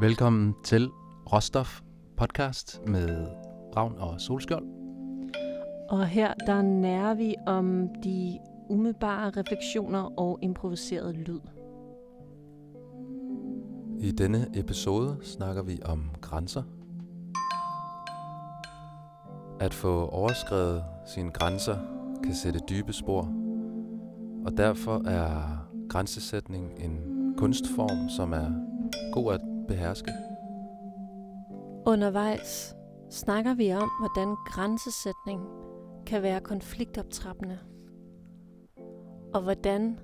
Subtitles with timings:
[0.00, 0.88] Velkommen til
[1.32, 1.80] Råstof
[2.16, 3.26] podcast med
[3.76, 4.64] Ravn og Solskjold.
[5.90, 8.38] Og her der nærer vi om de
[8.70, 11.40] umiddelbare refleksioner og improviseret lyd.
[14.00, 16.62] I denne episode snakker vi om grænser.
[19.60, 21.76] At få overskrevet sine grænser
[22.24, 23.32] kan sætte dybe spor,
[24.46, 28.50] og derfor er grænsesætning en kunstform, som er
[29.12, 30.12] god at beherske.
[31.86, 32.74] Undervejs
[33.10, 35.40] snakker vi om, hvordan grænsesætning
[36.06, 37.58] kan være konfliktoptrappende,
[39.34, 39.98] og hvordan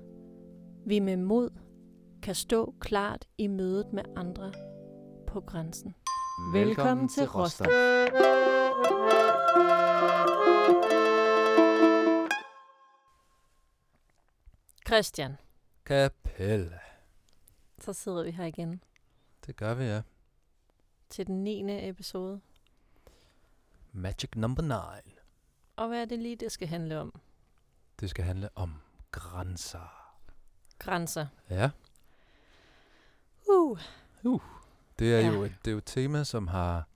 [0.85, 1.49] vi med mod
[2.23, 4.53] kan stå klart i mødet med andre
[5.27, 5.95] på grænsen.
[6.53, 7.67] Velkommen til Råstof.
[14.87, 15.37] Christian,
[15.85, 16.79] Kapelle.
[17.81, 18.81] så sidder vi her igen
[19.49, 20.01] Det gør vi, ja.
[21.09, 21.89] til den 9.
[21.89, 22.41] episode.
[23.91, 24.61] Magic number
[25.03, 25.11] 9.
[25.75, 27.13] Og hvad er det lige, det skal handle om?
[27.99, 28.73] Det skal handle om
[29.11, 30.15] grænser.
[30.79, 31.27] Grænser.
[31.49, 31.69] Ja,
[33.49, 33.79] Uh.
[34.99, 35.27] det er, Ja.
[35.27, 36.87] jo et, det er jo et tema, som har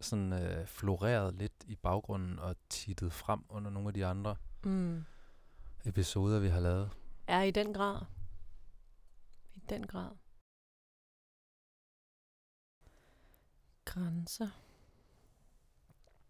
[0.00, 5.04] sådan øh, floreret lidt i baggrunden og tittet frem under nogle af de andre Mm.
[5.84, 6.90] episoder, vi har lavet.
[7.26, 8.00] Er i den grad.
[9.54, 10.10] I den grad.
[13.84, 14.48] Grænser.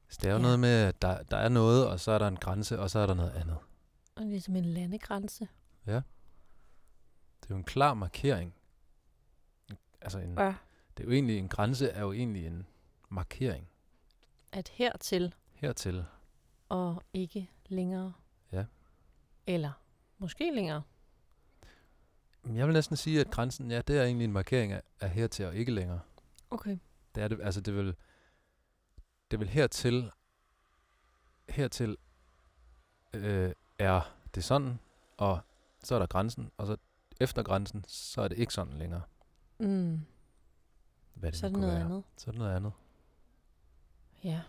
[0.08, 0.42] Så det er jo Ja.
[0.42, 2.98] noget med, at der, der er noget, og så er der en grænse, og så
[2.98, 3.56] er der noget andet.
[4.17, 5.48] Og ligesom en landegrænse.
[5.86, 8.55] Det er jo en klar markering.
[10.00, 10.55] Altså en, Ja.
[10.97, 12.67] det er jo egentlig, en grænse er jo egentlig en
[13.08, 13.69] markering
[14.53, 16.05] At hertil hertil.
[16.69, 18.12] og ikke længere.
[18.53, 18.64] Ja.
[19.47, 19.73] Eller
[20.19, 20.83] måske længere.
[22.42, 25.11] Men Jeg vil næsten sige, at grænsen, ja, det er egentlig en markering af, af
[25.11, 26.00] hertil og ikke længere.
[26.50, 26.78] Okay.
[27.14, 27.96] Det er det, altså det vil,
[29.30, 30.10] det vil hertil,
[31.48, 31.96] hertil
[33.12, 34.78] øh, er det sådan,
[35.17, 35.40] og
[35.84, 36.77] så er der grænsen, og så
[37.20, 39.02] efter grænsen, så er det ikke sådan længere.
[39.58, 40.01] Mm.
[41.14, 41.84] Hvad det Så er det noget være.
[41.84, 42.05] andet.
[42.17, 42.72] Så er det noget andet.
[44.24, 44.42] Ja.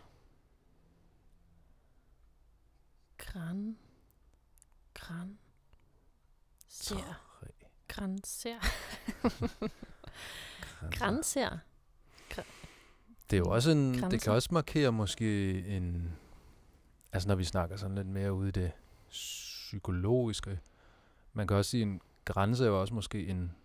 [3.18, 3.78] Græn.
[4.94, 5.40] Græn.
[6.68, 7.22] Ser.
[7.88, 8.60] Grænser.
[10.98, 11.60] Grænser.
[13.30, 16.12] Det er jo også en, det kan også markere måske en,
[17.12, 18.72] altså når vi snakker sådan lidt mere ude i det
[19.10, 20.60] psykologiske,
[21.34, 23.56] man kan også sige, en grænse er jo også måske en,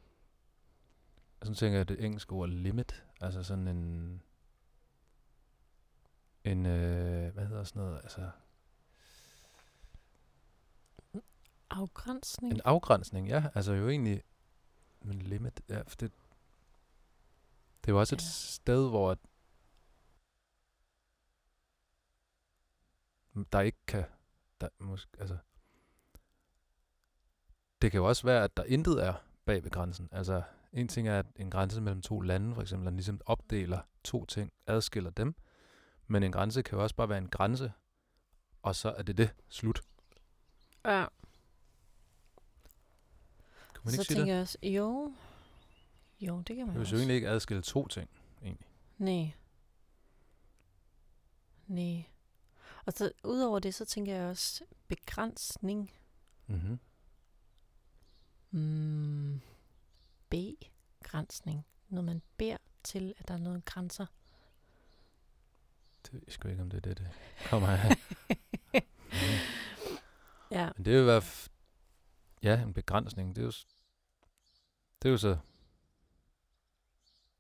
[1.43, 4.23] sådan tænker jeg det engelske ord limit, altså sådan en,
[6.45, 8.31] en, øh, hvad hedder sådan noget, altså
[11.71, 12.55] Afgrænsning.
[12.55, 14.23] en afgrænsning, ja, altså jo egentlig,
[15.03, 16.13] men limit, ja, for det,
[17.81, 18.27] det er jo også et Ja.
[18.31, 19.19] sted, hvor
[23.45, 24.05] der ikke kan,
[24.61, 25.37] der måske, altså,
[27.83, 30.09] det kan jo også være, at der intet er bag ved grænsen.
[30.13, 33.81] Altså, en ting er, at en grænse mellem to lande, for eksempel, den ligesom opdeler
[34.05, 35.35] to ting, adskiller dem,
[36.07, 37.73] men en grænse kan jo også bare være en grænse,
[38.63, 39.83] og så er det det, slut.
[40.85, 41.07] Ja.
[43.75, 44.33] Kan man så ikke sige tænker det?
[44.33, 45.13] jeg også, jo.
[46.21, 48.11] Jo, det kan man Det vil jo egentlig ikke adskille to ting,
[48.43, 48.67] egentlig.
[48.99, 49.33] Nej.
[51.67, 52.05] Nej.
[52.89, 55.93] Og så udover det, så tænker jeg også begrænsning.
[56.47, 56.79] Mm-hmm.
[58.51, 59.41] Mm.
[60.29, 61.67] B-grænsning.
[61.89, 64.07] Når man beder til, at der er nogle grænser.
[66.05, 67.11] Det ved jeg sgu ikke, om det er det, det
[67.51, 67.97] kommer af.
[70.51, 70.71] Ja.
[70.77, 71.49] Men det vil være, f-
[72.43, 73.37] ja, en begrænsning.
[73.37, 73.67] Det er jo, s-
[75.03, 75.39] det er jo så,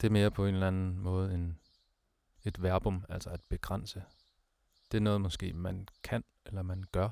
[0.00, 1.58] det er mere på en eller anden måde en,
[2.44, 4.04] et verbum, altså at begrænse.
[4.92, 7.08] Det er noget måske, man kan, eller man gør.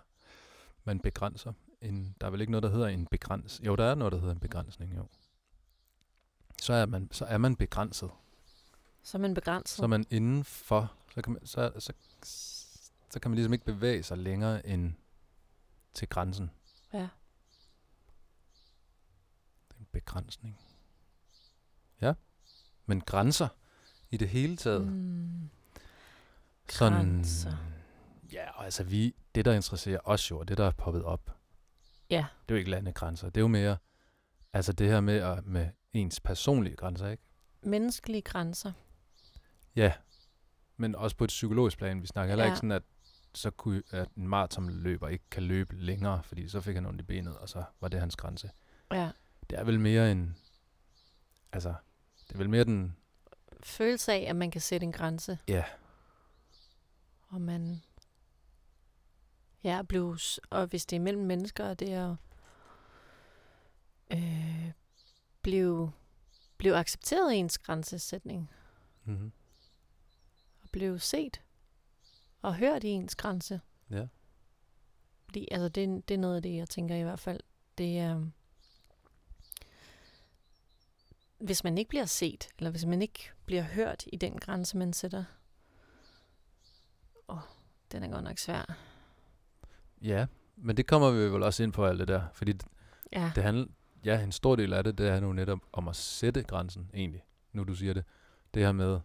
[0.84, 1.52] Man begrænser.
[1.80, 3.60] En, der er vel ikke noget, der hedder en begræns.
[3.64, 5.06] Jo, der er noget, der hedder en begrænsning, jo.
[6.62, 8.10] Så er man, så er man begrænset.
[9.02, 9.76] Så er man begrænset.
[9.76, 11.92] Så er man indenfor, så kan man, så, så,
[13.10, 14.94] så kan man ligesom ikke bevæge sig længere end
[15.94, 16.50] til grænsen.
[16.92, 17.08] Ja.
[19.68, 20.58] Det er en begrænsning.
[22.00, 22.14] Ja.
[22.86, 23.48] Men grænser
[24.10, 24.86] i det hele taget.
[24.86, 25.50] Mm.
[26.68, 27.56] Sådan, grænser.
[28.32, 31.30] Ja, og altså vi, det der interesserer os jo, og det der er poppet op,
[32.10, 32.26] Ja.
[32.48, 33.26] det er jo ikke landegrænser.
[33.30, 33.76] Det er jo mere,
[34.52, 37.22] altså det her med, at, med ens personlige grænser, ikke?
[37.62, 38.72] Menneskelige grænser.
[39.76, 39.92] Ja,
[40.76, 42.02] men også på et psykologisk plan.
[42.02, 42.50] Vi snakker heller Ja.
[42.50, 42.82] ikke sådan, at
[43.34, 47.04] så kunne, at en maratonløber ikke kan løbe længere, fordi så fik han ondt i
[47.04, 48.50] benet, og så var det hans grænse.
[48.92, 49.10] Ja.
[49.50, 50.36] Det er vel mere en,
[51.52, 51.74] altså,
[52.28, 52.96] Det er vel mere den...
[53.62, 55.38] følelse af, at man kan sætte en grænse.
[55.48, 55.64] Ja.
[57.28, 57.82] Og man...
[59.66, 62.16] Ja, blive, s- og hvis det er mellem mennesker, det er
[64.10, 64.72] at øh,
[65.42, 65.92] blive,
[66.56, 68.50] blive accepteret i ens grænsesætning.
[69.04, 69.32] Mm-hmm.
[70.62, 71.42] Og blive set
[72.42, 73.60] og hørt i ens grænse.
[73.90, 74.06] Ja.
[75.24, 77.40] Fordi altså, det, er- det er noget af det, jeg tænker i hvert fald.
[77.78, 78.26] Det er,
[81.38, 84.92] hvis man ikke bliver set, eller hvis man ikke bliver hørt i den grænse, man
[84.92, 85.24] sætter,
[87.28, 87.38] åh,
[87.92, 88.78] den er godt nok svær.
[90.02, 90.26] Ja,
[90.56, 92.22] men det kommer vi vel også ind på alt det der.
[92.32, 92.66] Fordi det,
[93.12, 93.66] Ja, det handler...
[94.04, 97.24] Ja, en stor del af det, det er nu netop om at sætte grænsen, egentlig.
[97.52, 98.04] Nu du siger det.
[98.54, 99.00] Det her med...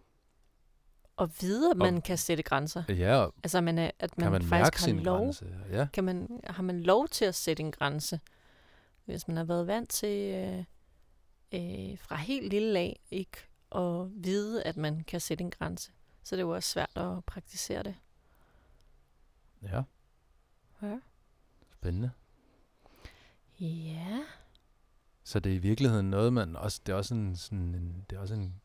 [1.15, 2.83] og vide, at man kan sætte grænser.
[2.89, 5.17] Ja, og Altså, man er, at man, kan man faktisk har lov.
[5.19, 5.45] grænse?
[5.71, 5.87] Ja.
[5.93, 8.19] Kan man, har man lov til at sætte en grænse?
[9.05, 10.57] Hvis man har været vant til øh,
[11.51, 13.37] øh, fra helt lille af ikke
[13.75, 15.91] at vide, at man kan sætte en grænse,
[16.23, 17.95] så det er jo også svært at praktisere det.
[19.63, 19.81] Ja,
[20.81, 20.99] Ja.
[21.73, 22.11] spændende.
[23.59, 24.19] Ja.
[25.23, 28.15] Så det er i virkeligheden noget, man også, det er også en, sådan en, det
[28.15, 28.61] er også en,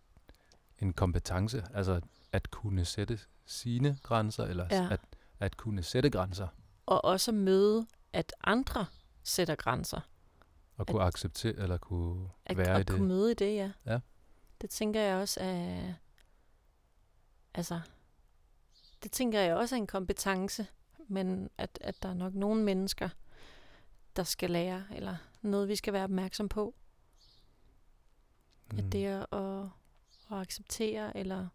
[0.79, 2.01] en kompetence, altså
[2.33, 4.89] at kunne sætte sine grænser, eller Ja.
[4.91, 5.01] at,
[5.41, 6.49] at kunne sætte grænser,
[6.87, 8.87] Og også møde, at andre
[9.23, 10.01] sætter grænser.
[10.77, 12.97] og kunne acceptere, eller kunne At, være i at det.
[12.97, 13.73] kunne møde i det, ja.
[13.87, 14.01] Ja.
[14.61, 15.93] Det tænker jeg også er...
[17.55, 17.81] Altså,
[19.03, 20.67] det tænker jeg også er en kompetence,
[21.09, 23.09] men at, at der er nok nogle mennesker,
[24.17, 26.75] der skal lære, eller noget, vi skal være opmærksom på.
[28.73, 28.79] Mm.
[28.79, 29.69] At det er at,
[30.31, 31.49] at acceptere, eller,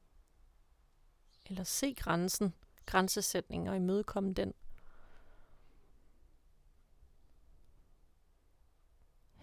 [1.46, 2.54] eller se grænsen,
[2.86, 4.54] grænsesætning og imødekomme den.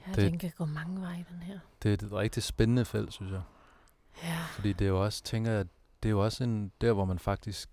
[0.06, 1.58] Ja, Det- den kan gå mange veje, den her.
[1.82, 3.43] det er et rigtig spændende felt, synes jeg.
[4.22, 4.44] Ja.
[4.55, 5.66] Fordi det er jo også, tænker jeg,
[6.02, 7.70] det er jo også en, der, hvor man faktisk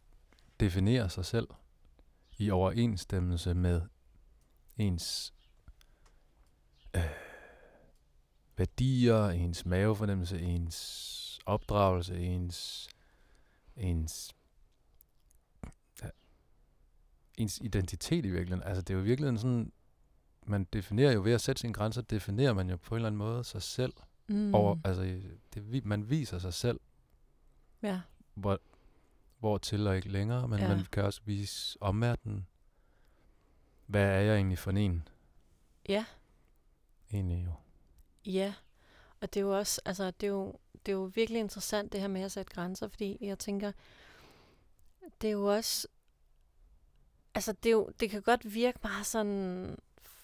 [0.60, 1.48] definerer sig selv
[2.38, 3.82] i overensstemmelse med
[4.78, 5.34] ens
[6.96, 7.02] øh,
[8.58, 12.90] værdier, ens mavefornemmelse, ens opdragelse, ens,
[13.78, 14.36] ens,
[16.04, 16.10] ja,
[17.38, 18.64] ens identitet i virkeligheden.
[18.68, 19.72] Altså det er jo i virkeligheden sådan,
[20.46, 23.18] man definerer jo ved at sætte sine grænser, definerer man jo på en eller anden
[23.18, 23.94] måde sig selv
[24.28, 24.56] Mm.
[24.56, 25.22] over, altså
[25.54, 26.80] det, man viser sig selv,
[27.84, 28.02] ja.
[28.34, 28.60] hvor,
[29.40, 30.68] hvor til og ikke længere, men Ja.
[30.68, 32.48] man kan også vise omverdenen,
[33.86, 35.08] hvad er jeg egentlig for en?
[35.90, 36.06] Ja.
[37.14, 37.52] Egentlig jo.
[38.26, 38.54] Ja,
[39.22, 40.54] og det er jo også, altså det er jo,
[40.86, 43.72] det er jo virkelig interessant det her med at sætte grænser, fordi jeg tænker,
[45.22, 45.88] det er jo også,
[47.36, 49.78] altså det, er jo, det kan godt virke meget sådan,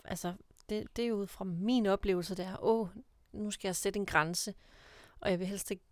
[0.03, 0.33] altså
[0.69, 2.87] det, det er jo ud fra min oplevelse, det er, åh,
[3.31, 4.53] nu skal jeg sætte en grænse,
[5.19, 5.83] og jeg vil helst ikke,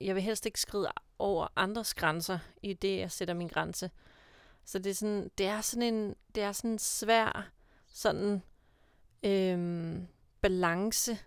[0.00, 3.90] jeg vil helst ikke skride over andres grænser i det, jeg sætter min grænse.
[4.64, 7.50] Så det er sådan, det er sådan en, det er sådan en svær,
[7.86, 8.42] sådan,
[9.22, 10.06] øhm,
[10.40, 11.18] balance.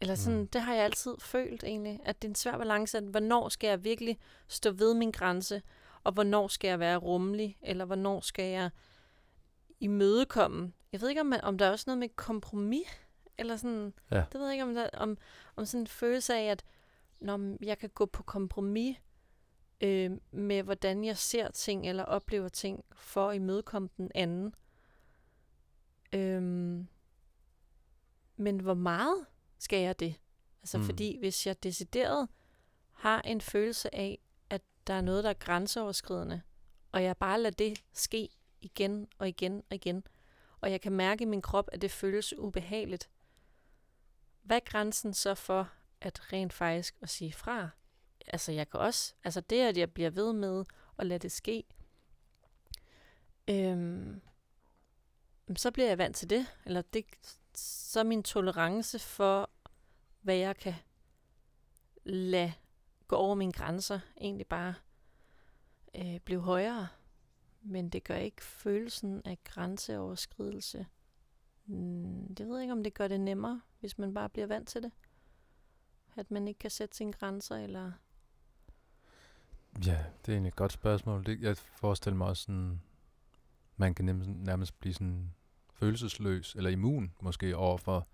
[0.00, 0.48] Eller sådan, Mm.
[0.48, 3.68] det har jeg altid følt egentlig, at det er en svær balance, at hvornår skal
[3.68, 4.18] jeg virkelig
[4.48, 5.62] stå ved min grænse,
[6.04, 8.70] og hvornår skal jeg være rummelig, eller hvornår skal jeg
[9.80, 10.72] imødekomme.
[10.92, 12.86] Jeg ved ikke, om, man, om der er også noget med kompromis,
[13.38, 14.22] eller sådan, Ja.
[14.32, 15.18] det ved jeg ikke, om, der, om,
[15.56, 16.64] om sådan en følelse af, at
[17.20, 18.96] når jeg kan gå på kompromis
[19.80, 24.54] øh, med, hvordan jeg ser ting, eller oplever ting, for at imødekomme den anden.
[26.12, 26.88] Øhm,
[28.36, 29.26] men hvor meget
[29.58, 30.14] skal jeg det?
[30.62, 30.84] Altså Mm.
[30.84, 32.28] fordi hvis jeg decideret
[32.92, 34.18] har en følelse af,
[34.50, 36.42] at der er noget, der er grænseoverskridende,
[36.92, 38.28] og jeg bare lader det ske
[38.60, 40.06] igen og igen og igen,
[40.60, 43.10] og jeg kan mærke i min krop, at det føles ubehageligt.
[44.42, 45.70] Hvad er grænsen så for
[46.00, 47.68] at rent faktisk at sige fra?
[48.26, 50.64] Altså jeg kan også, altså det at jeg bliver ved med
[50.98, 51.64] at lade det ske,
[53.50, 54.20] øhm,
[55.56, 57.04] så bliver jeg vant til det, eller det,
[57.54, 59.50] så min tolerance for,
[60.20, 60.74] hvad jeg kan
[62.04, 62.52] lade
[63.08, 64.74] gå over mine grænser, egentlig bare
[65.94, 66.88] øh, blive højere.
[67.62, 70.86] Men det gør ikke følelsen af grænseoverskridelse.
[71.66, 74.68] Mm, Det ved jeg ikke, om det gør det nemmere, hvis man bare bliver vant
[74.68, 74.92] til det.
[76.18, 77.92] At man ikke kan sætte sine grænser, eller...
[79.86, 81.26] Ja, det er egentlig et godt spørgsmål.
[81.26, 82.80] Det, jeg forestiller mig også sådan,
[83.76, 85.34] man kan nærmest, nærmest blive sådan
[85.72, 88.08] følelsesløs, eller immun måske over for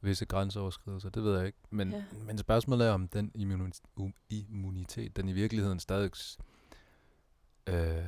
[0.00, 1.58] visse grænseoverskridelser, det ved jeg ikke.
[1.70, 2.04] Men, Ja.
[2.26, 3.32] men spørgsmålet er, om den
[4.28, 6.10] immunitet, den i virkeligheden stadig
[7.66, 8.04] øh,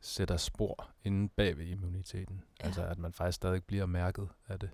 [0.00, 2.42] sætter spor inde bag ved immuniteten.
[2.60, 2.66] Ja.
[2.66, 4.70] Altså at man faktisk stadig bliver mærket af det.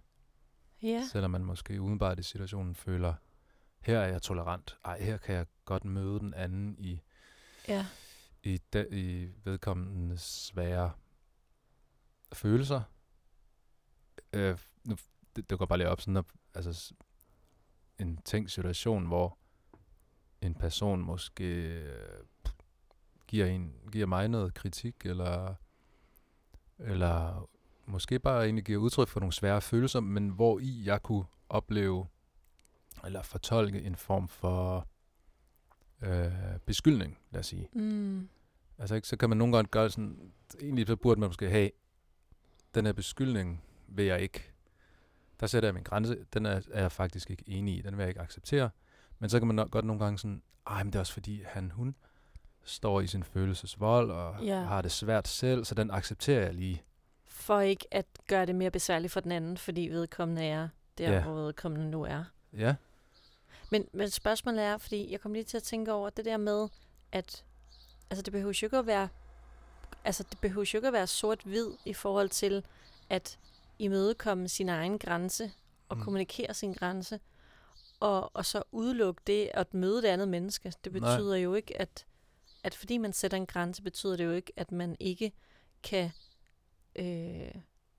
[0.82, 3.14] Ja, Selvom man måske udenbart i situationen føler
[3.84, 4.78] her er jeg tolerant.
[4.84, 7.00] Ej, her kan jeg godt møde den anden i,
[7.68, 7.86] Ja.
[8.42, 10.92] i, de, i vedkommendes svære
[12.32, 12.82] følelser.
[14.32, 14.96] Øh, nu,
[15.36, 16.24] det, det går bare lige op sådan, når,
[16.54, 16.94] altså
[17.98, 19.38] en tænkt situation, hvor
[20.40, 21.44] en person måske
[21.82, 22.18] øh,
[23.26, 25.54] giver, en, giver mig noget kritik, eller,
[26.78, 27.48] eller
[27.86, 32.06] måske bare egentlig giver udtryk for nogle svære følelser, men hvor i jeg kunne opleve,
[33.06, 34.88] eller fortolke en form for
[36.02, 36.32] øh,
[36.66, 37.68] beskyldning, lad os sige.
[37.72, 38.28] Mm.
[38.78, 41.70] Altså ikke, så kan man nogle gange gøre sådan, egentlig så burde man måske have,
[42.74, 44.50] den her beskyldning vil jeg ikke,
[45.40, 48.02] der sætter jeg min grænse, den er, er jeg faktisk ikke enig i, den vil
[48.02, 48.70] jeg ikke acceptere.
[49.18, 51.42] Men så kan man nok godt nogle gange sådan, ej, men det er også fordi,
[51.46, 51.94] han, hun
[52.64, 54.60] står i sin følelsesvold, og Ja.
[54.60, 56.82] har det svært selv, så den accepterer jeg lige.
[57.26, 60.68] For ikke at gøre det mere besværligt for den anden, fordi vedkommende er
[60.98, 61.22] der, Ja.
[61.22, 62.24] hvor vedkommende nu er.
[62.52, 62.74] Ja,
[63.70, 66.68] Men, men spørgsmålet er, fordi jeg kom lige til at tænke over det der med,
[67.12, 67.44] at
[68.10, 69.08] altså det behøver jo ikke at være,
[70.04, 72.64] altså det behøver jo ikke at være sort-hvid i forhold til
[73.10, 73.38] at
[73.78, 75.52] imødekomme sin egen grænse
[75.88, 76.00] og Mm.
[76.00, 76.04] mm.
[76.04, 77.20] kommunikere sin grænse,
[78.00, 80.72] og, og så udelukke det at møde det andet menneske.
[80.84, 81.00] Det Nej.
[81.16, 82.06] betyder jo ikke, at,
[82.64, 85.32] at fordi man sætter en grænse, betyder det jo ikke, at man ikke
[85.82, 86.10] kan,
[86.96, 87.54] øh,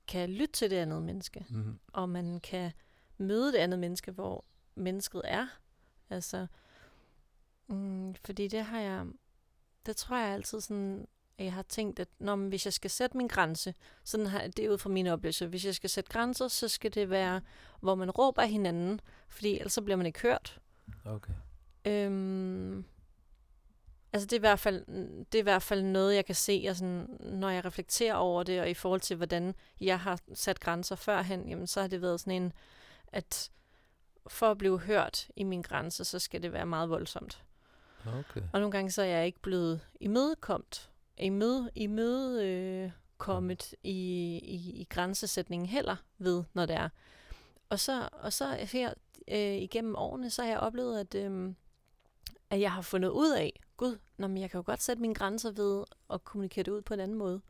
[0.07, 2.71] kan lytte til det andet menneske mm, og man kan
[3.17, 5.47] møde det andet menneske, hvor mennesket er.
[6.09, 6.47] Altså,
[7.67, 9.05] mm, fordi det har jeg,
[9.85, 12.89] det tror jeg altid sådan, at jeg har tænkt, at når, men hvis jeg skal
[12.89, 16.11] sætte min grænse, sådan har det er ud fra min oplevelse, hvis jeg skal sætte
[16.11, 17.41] grænser, så skal det være,
[17.79, 20.59] hvor man råber af hinanden, fordi ellers så bliver man ikke hørt.
[21.05, 21.33] okay.
[21.85, 22.85] Øhm,
[24.13, 24.85] altså det er, i hvert fald,
[25.25, 28.43] det er i hvert fald noget, jeg kan se, og sådan, når jeg reflekterer over
[28.43, 32.01] det, og i forhold til, hvordan jeg har sat grænser førhen, jamen, så har det
[32.01, 32.53] været sådan en,
[33.07, 33.51] at
[34.27, 37.43] for at blive hørt i min grænse, så skal det være meget voldsomt.
[38.07, 38.41] Okay.
[38.53, 42.91] Og nogle gange så er jeg ikke blevet imødekomt, imøde, imøde øh,
[43.83, 46.89] i, i, i grænsesætningen heller ved, når det er.
[47.69, 48.93] Og så, og så her
[49.27, 51.53] øh, igennem årene, så har jeg oplevet, at, øh,
[52.49, 55.15] at jeg har fundet ud af, gud, nå, men jeg kan jo godt sætte mine
[55.15, 57.41] grænser ved at kommunikere det ud på en anden måde.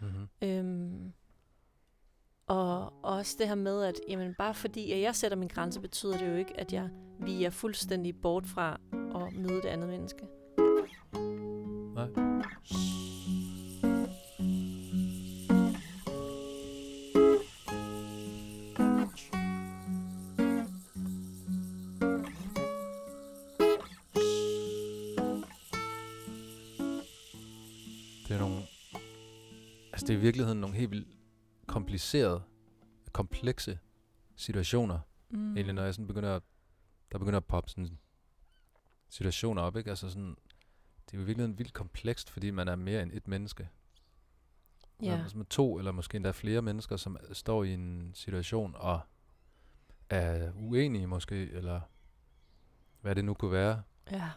[0.00, 0.28] Mm-hmm.
[0.42, 1.12] Øhm,
[2.46, 6.18] og også det her med, at jamen, bare fordi at jeg sætter min grænse, betyder
[6.18, 6.88] det jo ikke, at jeg
[7.20, 10.26] viger er fuldstændig bort fra at møde det andet menneske.
[11.94, 12.06] Nej.
[28.28, 28.56] Det er nogle...
[29.92, 31.21] Altså, det er i virkeligheden nogle helt vildt
[31.72, 32.42] komplicerede,
[33.12, 33.78] komplekse
[34.36, 35.00] situationer.
[35.30, 35.56] Mm.
[35.56, 36.42] Egentlig, når jeg sådan begynder at,
[37.12, 37.98] der begynder at poppe sådan
[39.08, 39.90] situationer op, ikke?
[39.90, 40.36] Altså sådan,
[41.06, 43.68] det er jo i virkeligheden vildt komplekst, fordi man er mere end et menneske.
[45.02, 45.06] Ja.
[45.06, 45.22] Ja.
[45.22, 49.00] Altså med to, eller måske endda flere mennesker, som står i en situation og
[50.10, 51.80] er uenige måske, eller
[53.00, 53.82] hvad det nu kunne være.
[54.10, 54.30] ja.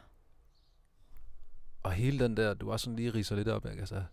[1.83, 3.79] Og hele den der, du også sådan lige riser lidt op, ikke?
[3.79, 4.03] Altså,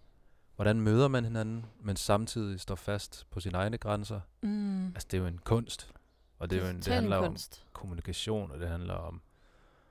[0.57, 4.21] hvordan møder man hinanden, men samtidig står fast på sine egne grænser?
[4.43, 4.87] Mm.
[4.87, 5.93] Altså, det er jo en kunst.
[6.39, 7.67] Og det, er jo en, det handler om kunst.
[7.73, 9.23] kommunikation, og det handler om...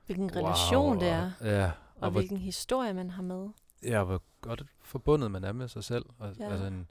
[0.05, 3.49] Hvilken relation det er, Og, ja, og, og, og hvor, hvilken historie man har med.
[3.83, 6.05] ja, hvor godt forbundet man er med sig selv.
[6.19, 6.49] Og, Ja.
[6.51, 6.87] Altså en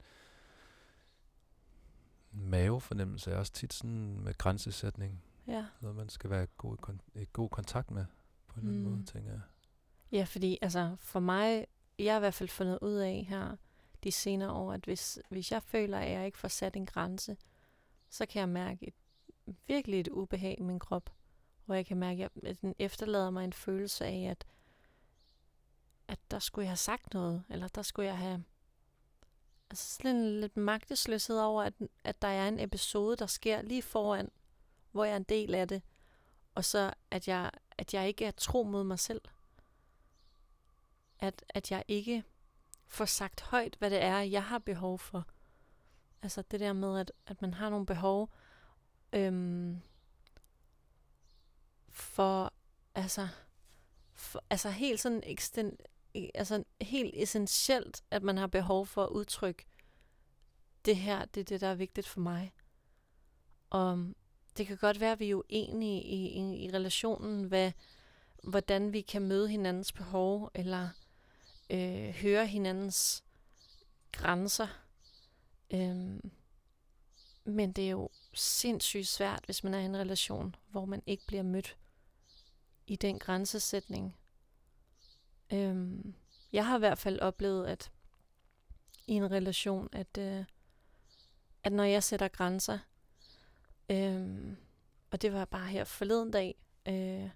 [2.31, 5.23] mavefornemmelse er også tit sådan med grænsesætning.
[5.47, 5.65] Ja.
[5.81, 8.05] Noget, man skal være i god, kon- i god kontakt med,
[8.47, 8.97] på en eller anden Mm.
[8.97, 9.41] måde, tænker jeg.
[10.11, 11.65] ja, fordi altså for mig,
[12.05, 13.55] jeg har i hvert fald fundet ud af her
[14.03, 17.37] de senere år, at hvis, hvis jeg føler, at jeg ikke får sat en grænse,
[18.09, 18.93] så kan jeg mærke et,
[19.67, 21.09] virkelig et ubehag i min krop.
[21.65, 24.45] Hvor jeg kan mærke, at den efterlader mig en følelse af, at,
[26.07, 28.43] at der skulle jeg have sagt noget, eller der skulle jeg have...
[29.69, 33.81] Altså sådan en lidt magtesløshed over, at, at der er en episode, der sker lige
[33.81, 34.29] foran,
[34.91, 35.81] hvor jeg er en del af det,
[36.55, 39.21] og så at jeg, at jeg ikke er tro mod mig selv.
[41.21, 42.23] At, at jeg ikke
[42.87, 45.27] får sagt højt, hvad det er, jeg har behov for.
[46.21, 48.33] Altså det der med, at, at man har nogle behov
[49.13, 49.81] øhm,
[51.89, 52.53] for,
[52.95, 53.27] altså,
[54.13, 55.77] for, altså helt sådan eksten,
[56.13, 59.65] e, altså helt essentielt, at man har behov for at udtrykke,
[60.85, 62.53] det her, det er det, der er vigtigt for mig.
[63.69, 64.15] Og øhm,
[64.57, 67.71] det kan godt være, at vi er uenige i, i, i relationen, hvad,
[68.43, 70.89] hvordan vi kan møde hinandens behov, eller
[71.71, 73.23] øh, høre hinandens
[74.11, 74.67] grænser.
[75.73, 76.31] Øhm,
[77.43, 81.25] men det er jo sindssygt svært, hvis man er i en relation, hvor man ikke
[81.27, 81.77] bliver mødt
[82.87, 84.17] i den grænsesætning.
[85.53, 86.15] Øhm,
[86.53, 87.91] jeg har i hvert fald oplevet, at
[89.07, 90.45] i en relation, at, øh,
[91.63, 92.79] at når jeg sætter grænser,
[93.89, 94.57] øhm,
[95.11, 96.55] og det var bare her forleden dag,
[96.87, 97.29] øh,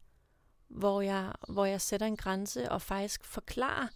[0.67, 3.87] hvor, jeg, hvor jeg sætter en grænse og faktisk forklarer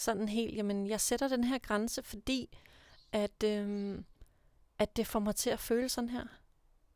[0.00, 2.58] sådan helt, jamen jeg sætter den her grænse, fordi
[3.12, 4.04] at, øhm,
[4.78, 6.26] at det får mig til at føle sådan her.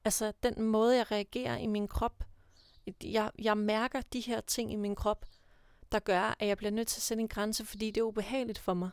[0.05, 2.25] Altså den måde, jeg reagerer i min krop,
[3.05, 5.27] jeg, jeg mærker de her ting i min krop,
[5.93, 8.59] der gør, at jeg bliver nødt til at sætte en grænse, fordi det er ubehageligt
[8.59, 8.91] for mig.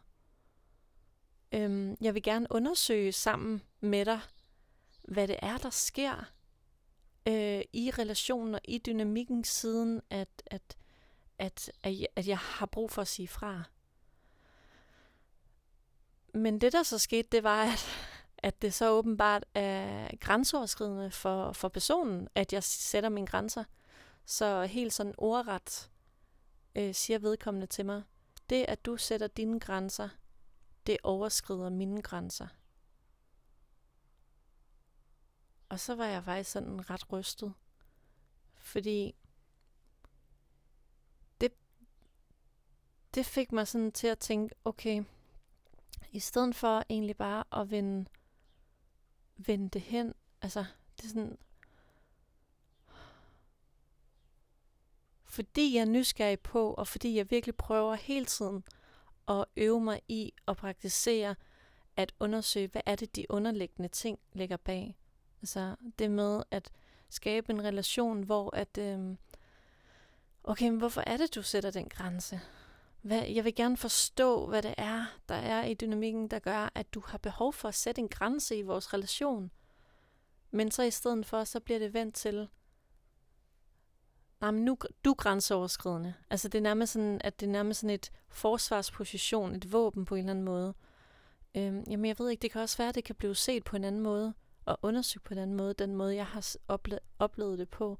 [1.51, 4.19] Øhm, jeg vil gerne undersøge sammen med dig,
[5.03, 6.31] hvad det er, der sker
[7.27, 10.77] øh, i relationen og i dynamikken, siden at, at,
[11.37, 13.63] at, at, jeg, at jeg har brug for at sige fra.
[16.33, 17.85] Men det, der så skete, det var, at,
[18.37, 23.63] at det så åbenbart er grænseoverskridende for, for personen, at jeg sætter mine grænser.
[24.25, 25.91] Så helt sådan ordret
[26.75, 28.03] øh, siger vedkommende til mig,
[28.49, 30.09] det at du sætter dine grænser,
[30.87, 32.47] det overskrider mine grænser.
[35.69, 37.53] Og så var jeg faktisk sådan ret rystet.
[38.57, 39.15] Fordi
[41.41, 41.53] det,
[43.13, 45.03] det fik mig sådan til at tænke, okay,
[46.11, 48.09] i stedet for egentlig bare at vende,
[49.37, 50.65] vende det hen, altså
[50.97, 51.37] det er sådan,
[55.25, 58.63] fordi jeg er nysgerrig på, og fordi jeg virkelig prøver hele tiden
[59.27, 61.35] at øve mig i at praktisere
[61.95, 64.97] at undersøge, hvad er det, de underliggende ting ligger bag.
[65.41, 66.71] Altså det med at
[67.09, 69.17] skabe en relation, hvor at, øhm,
[70.43, 72.41] okay, men hvorfor er det, du sætter den grænse?
[73.01, 76.93] Hvad, jeg vil gerne forstå, hvad det er, der er i dynamikken, der gør, at
[76.93, 79.51] du har behov for at sætte en grænse i vores relation.
[80.51, 82.49] Men så i stedet for, så bliver det vendt til,
[84.41, 86.13] nej, men nu du er grænseoverskridende.
[86.29, 90.15] Altså det er nærmest sådan, at det er nærmest sådan et forsvarsposition, et våben på
[90.15, 90.73] en eller anden måde.
[91.55, 93.75] Øhm, jamen jeg ved ikke, det kan også være, at det kan blive set på
[93.75, 94.33] en anden måde,
[94.65, 97.99] og undersøgt på en anden måde, den måde, jeg har ople- oplevet det på.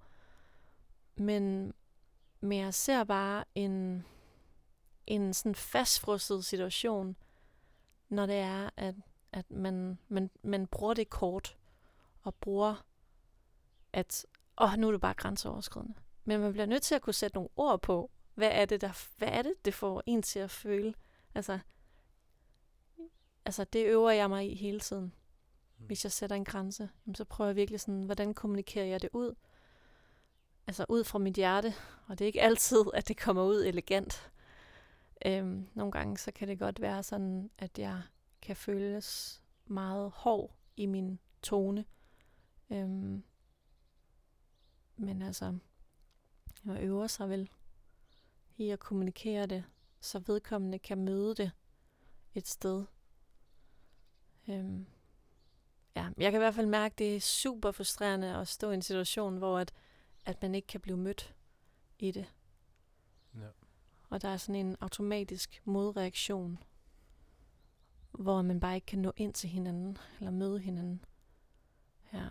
[1.16, 1.74] Men,
[2.42, 4.06] men jeg ser bare en,
[5.12, 7.16] en sådan fastfrosset situation,
[8.10, 8.96] når det er, at,
[9.32, 11.58] at man, man, man bruger det kort,
[12.24, 12.86] og bruger,
[13.94, 14.26] at
[14.62, 15.94] åh, nu er det bare grænseoverskridende.
[16.26, 19.08] Men man bliver nødt til at kunne sætte nogle ord på, hvad er det, der,
[19.18, 20.94] hvad er det, det får en til at føle.
[21.36, 21.60] Altså,
[23.46, 25.14] altså det øver jeg mig i hele tiden.
[25.78, 25.86] Mm.
[25.86, 29.36] Hvis jeg sætter en grænse, så prøver jeg virkelig sådan, hvordan kommunikerer jeg det ud?
[30.68, 31.74] Altså ud fra mit hjerte,
[32.08, 34.32] og det er ikke altid, at det kommer ud elegant.
[35.26, 38.02] Øhm, nogle gange så kan det godt være sådan, at jeg
[38.42, 41.86] kan føles meget hård i min tone.
[42.70, 43.24] Øhm,
[44.96, 45.58] men altså,
[46.66, 47.50] jeg øver sig vel
[48.58, 49.64] i at kommunikere det,
[50.00, 51.52] så vedkommende kan møde det
[52.34, 52.86] et sted.
[54.50, 54.86] Øhm,
[55.96, 58.74] ja, jeg kan i hvert fald mærke, at det er super frustrerende at stå i
[58.74, 59.74] en situation, hvor at,
[60.26, 61.36] at man ikke kan blive mødt
[62.00, 62.34] i det.
[64.12, 66.64] Og der er sådan en automatisk modreaktion,
[68.12, 71.06] hvor man bare ikke kan nå ind til hinanden, eller møde hinanden.
[72.14, 72.28] Ja.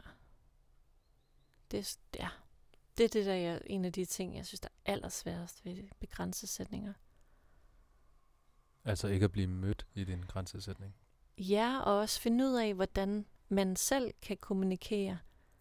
[1.71, 2.29] Det, ja,
[2.99, 5.89] det er det, der er en af de ting, jeg synes, der er allersværest ved
[6.01, 6.93] begrænsesætninger.
[8.85, 10.95] Altså ikke at blive mødt i din grænsesætning?
[11.39, 15.19] Ja, og også finde ud af, hvordan man selv kan kommunikere.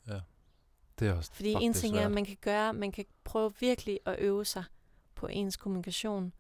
[0.08, 0.20] Ja,
[1.00, 4.00] det er også Fordi en ting er, at man kan gøre, man kan prøve virkelig
[4.06, 4.64] at øve sig
[5.20, 6.34] på ens kommunikation.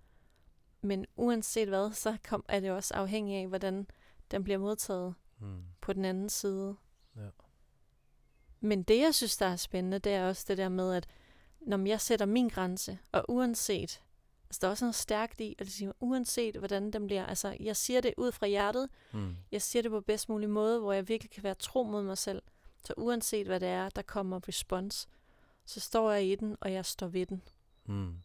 [0.82, 3.88] Men uanset hvad, så kom, er det også afhængigt af, hvordan
[4.32, 5.63] den bliver modtaget hmm.
[5.82, 6.76] på den anden side.
[7.15, 7.30] Ja.
[8.60, 11.08] Men det, jeg synes, der er spændende, det er også det der med, at
[11.62, 14.02] når jeg sætter min grænse, og uanset,
[14.44, 17.58] altså der er også noget stærkt i, at det siger, uanset hvordan den bliver, altså
[17.60, 19.36] jeg siger det ud fra hjertet, mm.
[19.52, 22.18] jeg siger det på bedst mulig måde, hvor jeg virkelig kan være tro mod mig
[22.18, 22.42] selv.
[22.86, 25.08] Så uanset hvad det er, der kommer respons,
[25.65, 27.42] så står jeg i den, og jeg står ved den.
[27.86, 28.15] Mm.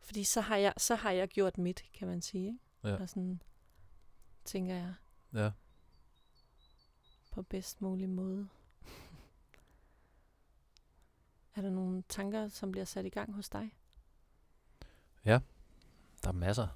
[0.00, 2.46] Fordi så har, jeg, så har jeg gjort mit, kan man sige.
[2.46, 2.58] Ikke?
[2.84, 3.02] Ja.
[3.02, 3.42] Og sådan,
[4.44, 4.94] tænker jeg.
[5.34, 5.50] Ja.
[7.30, 8.48] På bedst mulig måde.
[11.54, 13.74] Er der nogle tanker, som bliver sat i gang hos dig?
[15.24, 15.40] Ja,
[16.22, 16.68] der er masser.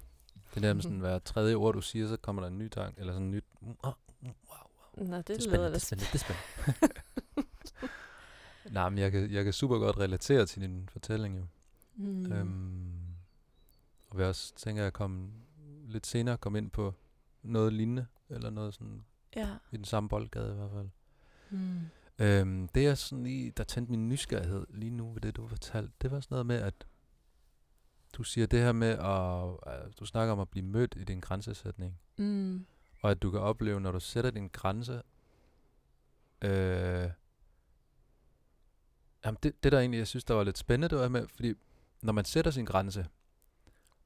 [0.53, 2.99] Det der med sådan, hver tredje ord, du siger, så kommer der en ny tanke,
[2.99, 3.45] eller sådan en nyt...
[3.61, 5.07] Wow, wow, wow.
[5.07, 6.41] Nå, det, det er spændende, det er spændende, det er spændende.
[8.75, 11.45] Nej, men jeg kan, jeg kan super godt relatere til din fortælling jo.
[11.95, 12.31] Mm.
[12.31, 12.94] Øhm,
[14.15, 15.31] og jeg også tænker, at jeg kom
[15.87, 16.93] lidt senere kom ind på
[17.43, 19.57] noget lignende, eller noget sådan ja.
[19.71, 20.89] i den samme boldgade i hvert fald.
[21.49, 21.79] Mm.
[22.19, 25.93] Øhm, det er sådan lige, der tændte min nysgerrighed lige nu ved det, du fortalte.
[26.01, 26.87] Det var sådan noget med, at
[28.13, 31.19] du siger det her med, at, at du snakker om at blive mødt i din
[31.19, 31.99] grænsesætning.
[32.17, 32.65] Mm.
[33.01, 35.01] Og at du kan opleve, når du sætter din grænse,
[36.41, 37.09] øh,
[39.25, 41.53] jamen det, det der egentlig, jeg synes, der var lidt spændende, det var med, fordi
[42.01, 43.05] når man sætter sin grænse,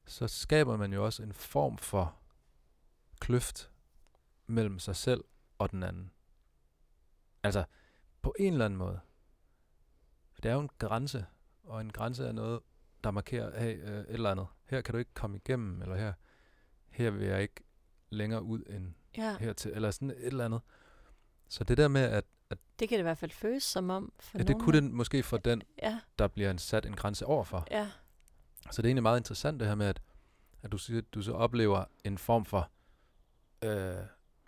[0.06, 2.16] så skaber man jo også en form for
[3.20, 3.70] kløft
[4.46, 5.24] mellem sig selv
[5.58, 6.10] og den anden.
[7.42, 7.64] Altså,
[8.22, 9.00] på en eller anden måde.
[10.32, 11.26] For det er jo en grænse,
[11.64, 12.60] og en grænse er noget,
[13.04, 14.46] der markerer, hey, øh, et eller andet.
[14.64, 16.12] Her kan du ikke komme igennem, eller her,
[16.88, 17.64] her vil jeg ikke
[18.10, 20.60] længere ud end Ja, hertil, eller sådan et eller andet.
[21.48, 24.12] Så det der med, at, at det kan det i hvert fald føles som om.
[24.20, 27.26] For ja, det kunne det måske for den, Ja, der bliver en sat en grænse
[27.26, 27.66] overfor.
[27.70, 27.90] ja,
[28.72, 30.00] Så det er egentlig meget interessant det her med, at,
[30.62, 32.70] at du siger, du så oplever en form for
[33.64, 33.94] øh,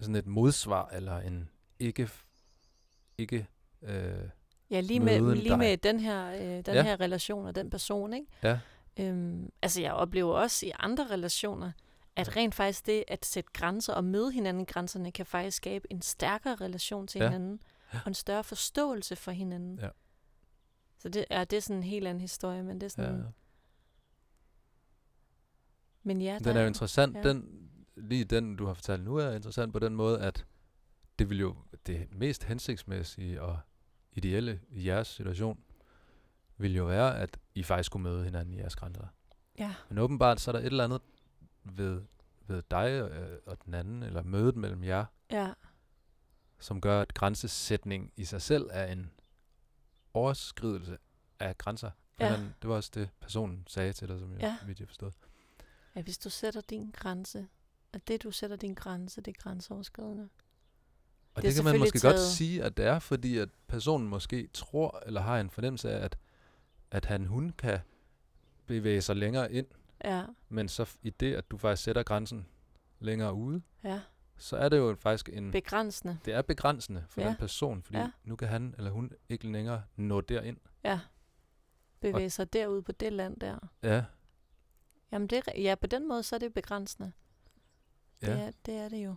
[0.01, 2.09] sådan et modsvar, eller en ikke,
[3.19, 3.47] ikke
[3.83, 4.29] øh,
[4.71, 5.59] ja lige, med, lige dig.
[5.59, 6.83] med den her, øh, den Ja.
[6.83, 8.27] her relation og den person, ikke?
[8.43, 8.59] ja,
[9.01, 11.73] Øhm, altså jeg oplever også i andre relationer,
[12.17, 16.03] at rent faktisk det at sætte grænser og møde hinanden grænserne, kan faktisk skabe en
[16.03, 17.29] stærkere relation til Ja.
[17.29, 17.61] hinanden,
[17.93, 19.79] og en større forståelse for hinanden.
[19.79, 19.89] Ja.
[20.99, 23.17] Så det er, det er sådan en helt anden historie, men det er sådan...
[23.17, 23.23] ja.
[26.03, 27.17] Men ja, Den er jo interessant.
[27.17, 27.23] ja.
[27.23, 30.47] Den, lige den, du har fortalt nu, er interessant på den måde, at
[31.19, 33.59] det vil jo det mest hensigtsmæssige og
[34.13, 35.61] ideelle i jeres situation,
[36.57, 39.07] vil jo være, at I faktisk skulle møde hinanden i jeres grænser.
[39.59, 41.01] Ja, Men åbenbart så er der et eller andet
[41.65, 42.03] ved,
[42.47, 45.53] ved dig øh, og den anden, eller mødet mellem jer, ja,
[46.59, 49.11] som gør, at grænsesætning i sig selv er en
[50.15, 50.99] overskridelse
[51.41, 51.91] af grænser.
[52.21, 52.37] Ja.
[52.37, 54.57] den, det var også det, personen sagde til dig, som jeg, Ja.
[54.67, 55.11] vidt jeg forstod.
[55.97, 57.47] Ja, hvis du sætter din grænse,
[57.93, 60.29] at det du sætter din grænse, det er grænseoverskridende.
[61.35, 64.09] Og Det det, kan man måske godt taget- sige, at det er, fordi at personen
[64.09, 66.19] måske tror, eller har en fornemmelse af, at,
[66.91, 67.79] at han, hun kan
[68.67, 69.67] bevæge sig længere ind,
[70.05, 72.47] Ja, men så i det, at du faktisk sætter grænsen
[73.01, 74.01] længere ude, ja,
[74.37, 75.51] så er det jo faktisk en...
[75.51, 76.19] begrænsende.
[76.25, 77.29] det er begrænsende for Ja.
[77.29, 78.11] den person, fordi Ja.
[78.25, 80.57] nu kan han eller hun ikke længere nå derind.
[80.85, 81.01] Ja,
[82.01, 83.59] bevæge sig derud på det land der.
[83.83, 84.05] Ja,
[85.13, 87.13] Jamen det, er- ja, på den måde, så er det begrænsende.
[88.21, 89.15] Det, ja, er, det er det jo.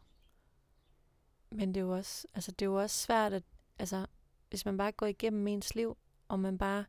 [1.50, 3.44] Men det er jo også, altså det er jo også svært at,
[3.80, 4.06] altså
[4.50, 6.86] hvis man bare går igennem ens liv, og man bare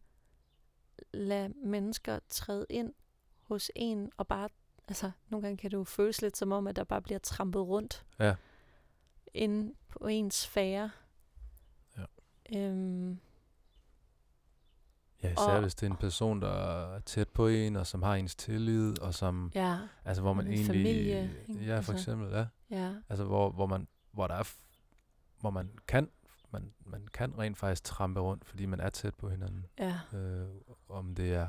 [1.12, 2.94] lader mennesker træde ind
[3.40, 4.48] hos en, og bare,
[4.88, 7.62] altså nogle gange kan det jo føles lidt som om, at der bare bliver trampet
[7.62, 8.34] rundt ja.
[9.34, 10.90] inde på ens sfære.
[11.96, 12.04] Ja.
[12.58, 13.20] Øhm,
[15.22, 18.02] Ja, især Og- hvis det er en person, der er tæt på en, og som
[18.02, 21.64] har ens tillid, og som, ja, altså hvor man En egentlig, familie, ikke?
[21.64, 21.92] ja for Altså.
[21.92, 24.52] eksempel, ja, ja, altså hvor, hvor man, hvor der er,
[25.40, 26.10] hvor man kan,
[26.50, 29.66] man, man kan rent faktisk trampe rundt, fordi man er tæt på hinanden.
[29.78, 30.48] ja, Øh,
[30.88, 31.48] om det er,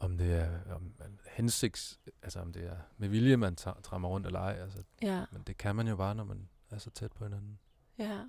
[0.00, 4.08] om det er om man hensigts, altså om det er med vilje, man tra- trammer
[4.08, 5.24] rundt eller ej, altså, ja.
[5.32, 7.58] men det kan man jo bare, når man er så tæt på hinanden.
[7.98, 8.20] Ja.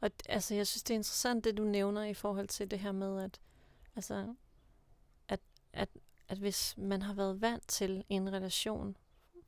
[0.00, 2.92] Og altså, jeg synes, det er interessant, det du nævner i forhold til det her
[2.92, 3.40] med, at,
[3.96, 4.34] altså,
[5.28, 5.40] at,
[5.72, 5.88] at,
[6.28, 8.96] at hvis man har været vant til en relation,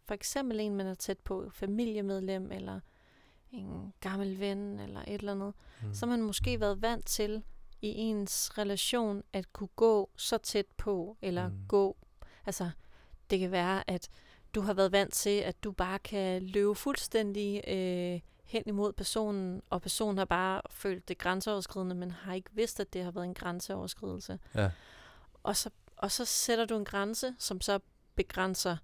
[0.05, 2.81] for eksempel en, man er tæt på, familiemedlem, eller
[3.51, 5.95] en gammel ven, eller et eller andet, Mm.
[5.95, 7.43] så har man måske været vant til
[7.83, 11.59] i ens relation at kunne gå så tæt på, eller mm.
[11.69, 11.97] gå,
[12.47, 12.71] altså,
[13.31, 14.09] det kan være, at
[14.55, 19.63] du har været vant til, at du bare kan løbe fuldstændig øh, hen imod personen,
[19.71, 23.25] og personen har bare følt det grænseoverskridende, men har ikke vidst, at det har været
[23.25, 24.39] en grænseoverskridelse.
[24.55, 24.71] Ja,
[25.43, 27.79] Og så, og så sætter du en grænse, som så
[28.15, 28.77] begrænser,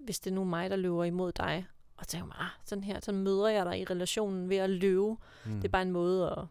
[0.00, 1.66] hvis det er nu mig, der løber imod dig.
[1.96, 5.16] Og tænker mig, ah, sådan her, så møder jeg dig i relationen ved at løbe.
[5.44, 5.52] mm.
[5.56, 6.44] Det er bare en måde at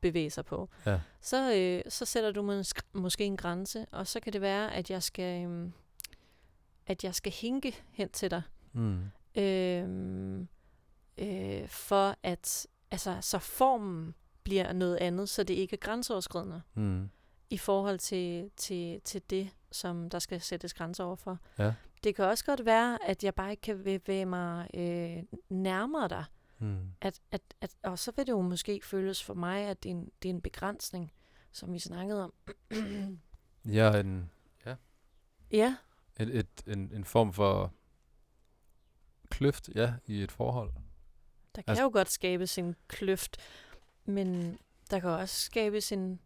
[0.00, 0.68] bevæge sig på.
[0.86, 1.00] Ja.
[1.20, 4.90] Så, øh, så sætter du mås- måske en grænse, og så kan det være, at
[4.90, 5.72] jeg skal, øhm,
[6.86, 8.42] at jeg skal hinke hen til dig.
[8.72, 9.00] Mm.
[9.36, 10.48] Øhm,
[11.18, 17.10] øh, for at, altså, så formen bliver noget andet, så det ikke er grænseoverskridende Mm.
[17.50, 21.38] i forhold til, til, til det, som der skal sættes grænser over for.
[21.58, 21.74] Ja.
[22.04, 26.24] Det kan også godt være, at jeg bare ikke kan bevæge mig øh, nærmere dig.
[26.58, 26.78] Mm.
[27.00, 29.94] At, at, at, og så vil det jo måske føles for mig, at det er
[29.94, 31.12] en, det er en begrænsning,
[31.52, 32.32] som vi snakkede om.
[33.64, 34.30] Ja, en,
[35.50, 35.76] ja,
[36.20, 37.72] et, et, en, en form for
[39.30, 40.70] kløft, ja, i et forhold.
[41.56, 43.36] Der kan Altså- jo godt skabes en kløft,
[44.04, 44.58] men
[44.90, 46.20] der kan også skabes en,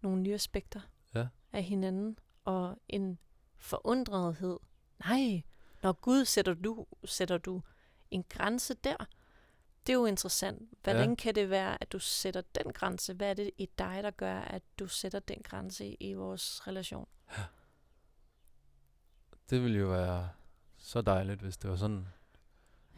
[0.00, 0.80] nogle nye aspekter
[1.14, 1.26] Ja.
[1.52, 3.18] af hinanden, og en
[3.58, 4.58] forundrethed.
[5.04, 5.42] Nej,
[5.82, 7.62] når Gud sætter du, sætter du
[8.10, 8.96] en grænse der,
[9.86, 10.68] Det er jo interessant.
[10.82, 11.14] Hvordan ja.
[11.14, 13.14] kan det være, at du sætter den grænse?
[13.14, 17.08] Hvad er det i dig, der gør, at du sætter den grænse i, vores relation?
[19.50, 20.28] Det ville jo være
[20.78, 22.06] så dejligt, hvis det var sådan.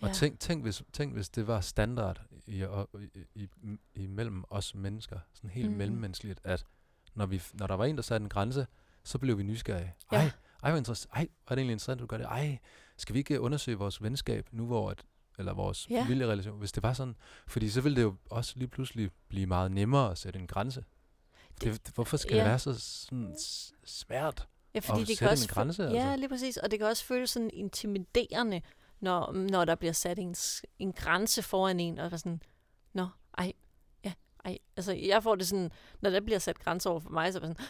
[0.02, 0.14] Og Ja.
[0.14, 3.48] tænk, tænk, hvis, tænk, hvis det var standard i, i, i,
[3.94, 5.76] i mellem os mennesker, sådan helt mm.
[5.76, 6.66] mellemmenneskeligt, at
[7.14, 8.66] når, vi, når der var en, der satte en grænse,
[9.04, 9.94] så blev vi nysgerrige.
[10.12, 10.16] Ja.
[10.16, 10.30] Ej,
[10.62, 11.12] ej, hvor interessant.
[11.14, 12.24] Ej, var det egentlig interessant, at du gør det?
[12.26, 12.58] Ej,
[12.96, 15.02] skal vi ikke undersøge vores venskab nu, hvor at,
[15.38, 15.94] eller vores Ja.
[15.94, 16.02] ja.
[16.02, 17.16] familierelation, hvis det var sådan?
[17.46, 20.84] Fordi så ville det jo også lige pludselig blive meget nemmere at sætte en grænse.
[21.60, 22.40] Det, det, hvorfor skal ja.
[22.42, 23.36] det være så sådan
[23.84, 24.48] svært?
[24.74, 25.98] Ja, fordi at det kan sætte også en grænse, fø- altså.
[25.98, 26.56] Ja, lige præcis.
[26.56, 28.62] Og det kan også føles sådan intimiderende,
[29.02, 30.34] når, når der bliver sat en,
[30.78, 32.42] en grænse foran en, og sådan,
[32.92, 33.52] nå, ej,
[34.04, 34.12] ja,
[34.44, 34.58] ej.
[34.76, 37.42] Altså, jeg får det sådan, når der bliver sat grænser over for mig, så er
[37.42, 37.66] jeg sådan,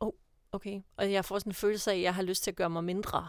[0.00, 0.12] oh,
[0.52, 0.80] okay.
[0.96, 2.84] Og jeg får sådan en følelse af, at jeg har lyst til at gøre mig
[2.84, 3.28] mindre.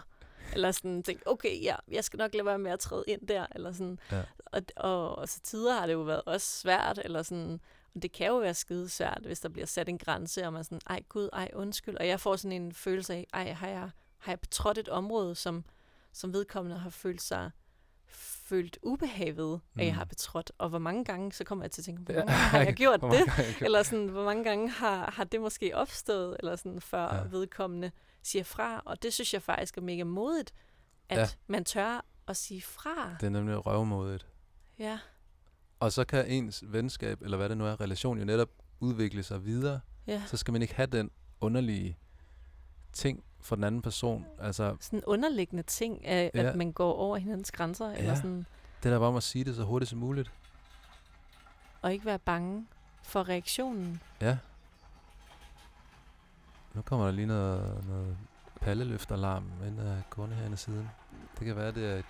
[0.52, 3.46] Eller sådan tænke, okay, ja, jeg skal nok lade være med at træde ind der.
[3.54, 3.98] Eller sådan.
[4.12, 4.22] Ja.
[4.46, 7.60] Og, og, og så tider har det jo været også svært, eller sådan,
[7.94, 10.60] og det kan jo være skide svært, hvis der bliver sat en grænse, og man
[10.60, 11.96] er sådan, ej gud, ej undskyld.
[11.96, 15.34] Og jeg får sådan en følelse af, ej, har jeg, har jeg betrådt et område,
[15.34, 15.64] som,
[16.12, 17.50] som vedkommende har følt sig
[18.10, 19.98] følt ubehag ved, at jeg Mm.
[19.98, 20.52] har betrådt.
[20.58, 22.74] Og hvor mange gange, så kommer jeg til at tænke, hvor mange gange har jeg
[22.82, 23.12] gjort det?
[23.12, 23.26] jeg
[23.58, 27.22] gjort- Eller sådan, hvor mange gange har, har det måske opstået, eller sådan, før ja.
[27.30, 27.90] Vedkommende
[28.22, 28.82] siger fra.
[28.84, 30.54] Og det synes jeg faktisk er mega modigt,
[31.08, 31.26] at ja.
[31.46, 33.16] man tør at sige fra.
[33.20, 34.26] Det er nemlig røvmodigt.
[34.78, 34.98] Ja,
[35.80, 39.44] Og så kan ens venskab, eller hvad det nu er, relation jo netop udvikle sig
[39.44, 39.80] videre.
[40.06, 40.22] ja.
[40.26, 41.98] Så skal man ikke have den underlige
[42.92, 44.26] ting for den anden person.
[44.40, 46.42] Altså, Sådan en underliggende ting, af, Ja.
[46.42, 48.16] at man går over hinandens grænser, eller Ja.
[48.16, 48.46] sådan,
[48.82, 50.30] det der bare om at sige det så hurtigt som muligt.
[51.82, 52.66] og ikke være bange
[53.02, 54.02] for reaktionen.
[54.20, 54.36] Ja.
[56.74, 58.16] Nu kommer der lige noget, noget
[58.60, 60.90] palleløftalarm ind af gående herinde siden.
[61.38, 62.04] Det kan være, det er et,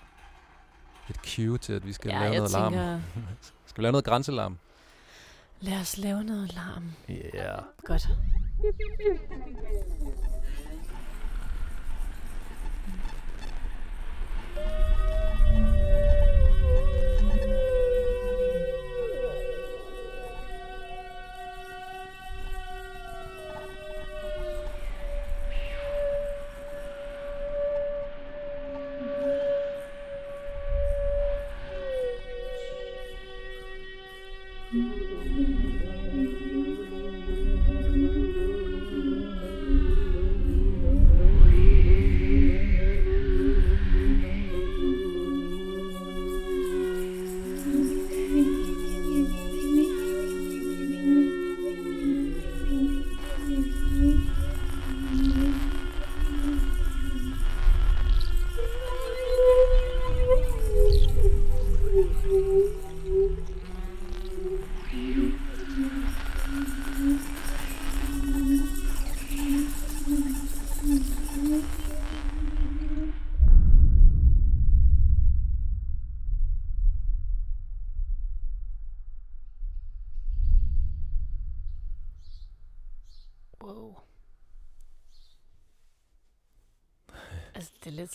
[1.09, 2.73] et cue til, at vi skal ja, lave noget larm.
[2.73, 3.01] tænker,
[3.65, 4.57] Skal vi lave noget grænselarm?
[5.61, 6.91] lad os lave noget larm.
[7.09, 7.13] Ja.
[7.35, 7.63] Yeah.
[7.85, 8.09] Godt.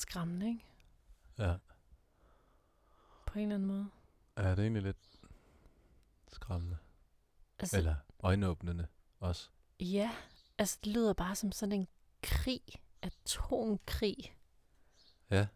[0.08, 0.64] Skræmmende, ikke?
[1.38, 1.54] Ja.
[3.26, 3.90] På en eller anden måde.
[4.36, 5.20] ja, det er egentlig lidt
[6.28, 6.76] skræmmende.
[7.58, 8.86] Altså, Eller øjenåbnende
[9.20, 9.48] også.
[9.80, 10.10] Ja,
[10.58, 11.88] altså det lyder bare som sådan en
[12.22, 12.62] krig,
[13.02, 14.36] atomkrig.
[15.30, 15.46] Ja.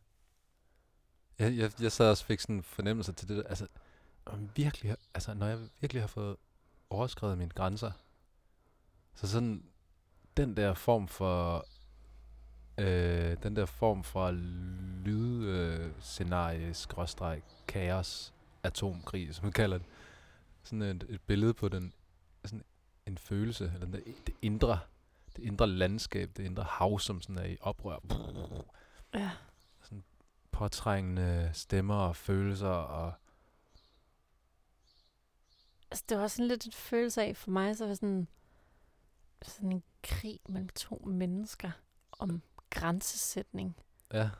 [1.38, 3.42] Jeg, jeg, jeg sad også og fik sådan en fornemmelse til det der.
[3.42, 3.66] Altså,
[4.56, 6.36] virkelig, altså, når jeg virkelig har fået
[6.90, 7.92] overskrevet mine grænser,
[9.14, 9.70] så sådan
[10.36, 11.66] den der form for
[12.78, 14.30] øh, den der form for
[15.04, 19.86] lydscenarie, skråstreg, kaos, atomkrig, som man kalder det.
[20.62, 21.92] Sådan et, et billede på den,
[22.44, 22.64] sådan
[23.06, 24.78] en følelse, eller den, det indre,
[25.36, 27.98] det indre landskab, det indre hav, som sådan er i oprør.
[29.14, 29.30] Ja.
[30.52, 33.12] påtrængende stemmer og følelser og
[35.90, 38.28] Altså det var sådan lidt en følelse af, for mig så var sådan,
[39.42, 41.70] sådan en krig mellem to mennesker
[42.12, 43.76] om grænsesætning.
[44.12, 44.30] ja.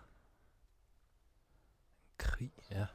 [2.19, 2.87] Krig, ja.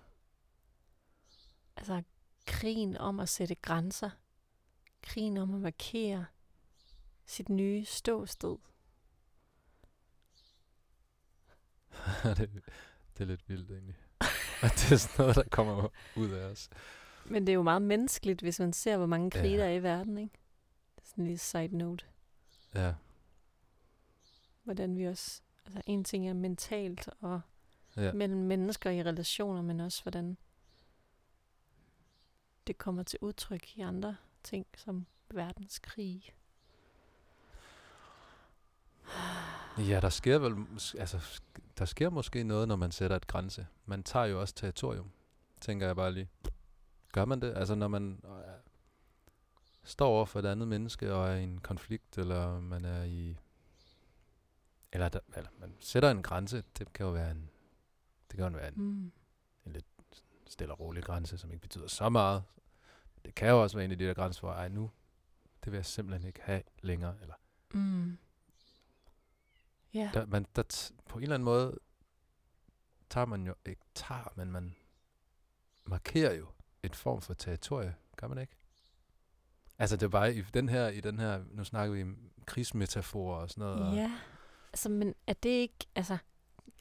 [1.75, 2.03] Altså
[2.45, 4.09] krigen om at sætte grænser.
[5.01, 6.25] Krigen om at markere
[7.25, 8.57] sit nye ståsted.
[12.23, 12.49] det,
[13.17, 13.95] det er lidt vildt egentlig.
[14.61, 16.69] Og det er sådan noget, der kommer ud af os.
[17.25, 19.57] Men det er jo meget menneskeligt, hvis man ser, hvor mange krige Ja.
[19.57, 20.33] der er i verden, ikke?
[20.95, 22.05] Det er sådan en lille side note.
[22.75, 22.93] Ja,
[24.63, 25.41] Hvordan vi også...
[25.65, 27.41] Altså en ting er mentalt og
[27.97, 28.13] ja.
[28.13, 30.37] mellem mennesker i relationer, men også hvordan
[32.67, 36.33] det kommer til udtryk i andre ting, som verdenskrig.
[39.77, 40.65] Ja, der sker vel,
[40.99, 41.41] altså,
[41.77, 43.67] der sker måske noget, når man sætter et grænse.
[43.85, 45.11] Man tager jo også territorium,
[45.61, 46.29] tænker jeg bare lige.
[47.11, 47.53] Gør man det?
[47.57, 48.53] Altså, når man øh,
[49.83, 53.37] står over for et andet menneske og er i en konflikt, eller man er i...
[54.93, 57.49] Eller, der, eller man sætter en grænse, det kan jo være en,
[58.31, 59.11] det kan jo være en Mm.
[60.47, 62.43] stille og rolig grænse, som ikke betyder så meget.
[63.25, 64.91] Det kan jo også være en af de der grænser, hvor, ej nu,
[65.63, 67.15] det vil jeg simpelthen ikke have længere.
[67.21, 67.35] Eller,
[67.73, 68.17] Mm.
[69.93, 70.11] Ja.
[70.13, 71.79] der, man, der t- på en eller anden måde
[73.09, 74.75] tager man jo, ikke tager, men man
[75.85, 76.47] markerer jo
[76.83, 78.53] et form for territorie, gør man ikke?
[79.79, 83.37] Altså det er bare i den her, i den her, nu snakker vi om krigsmetaforer
[83.41, 83.87] og sådan noget.
[83.87, 84.19] og- Ja,
[84.73, 86.17] altså, men er det ikke, altså,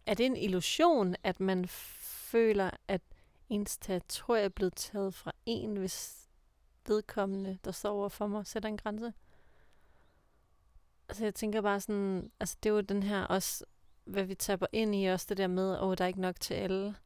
[0.07, 3.02] er det en illusion, at man føler, at
[3.48, 6.28] ens territorie er blevet taget fra en, hvis
[6.87, 9.12] vedkommende, der står over for mig, sætter en grænse?
[11.09, 13.64] Altså, jeg tænker bare sådan, altså, det er jo den her også,
[14.05, 16.55] hvad vi taber ind i, også det der med, åh, der er ikke nok til
[16.55, 16.96] alle.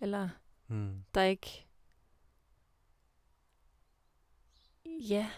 [0.00, 0.28] Eller,
[0.66, 1.04] Hmm.
[1.14, 1.66] der er ikke...
[4.84, 5.30] Ja,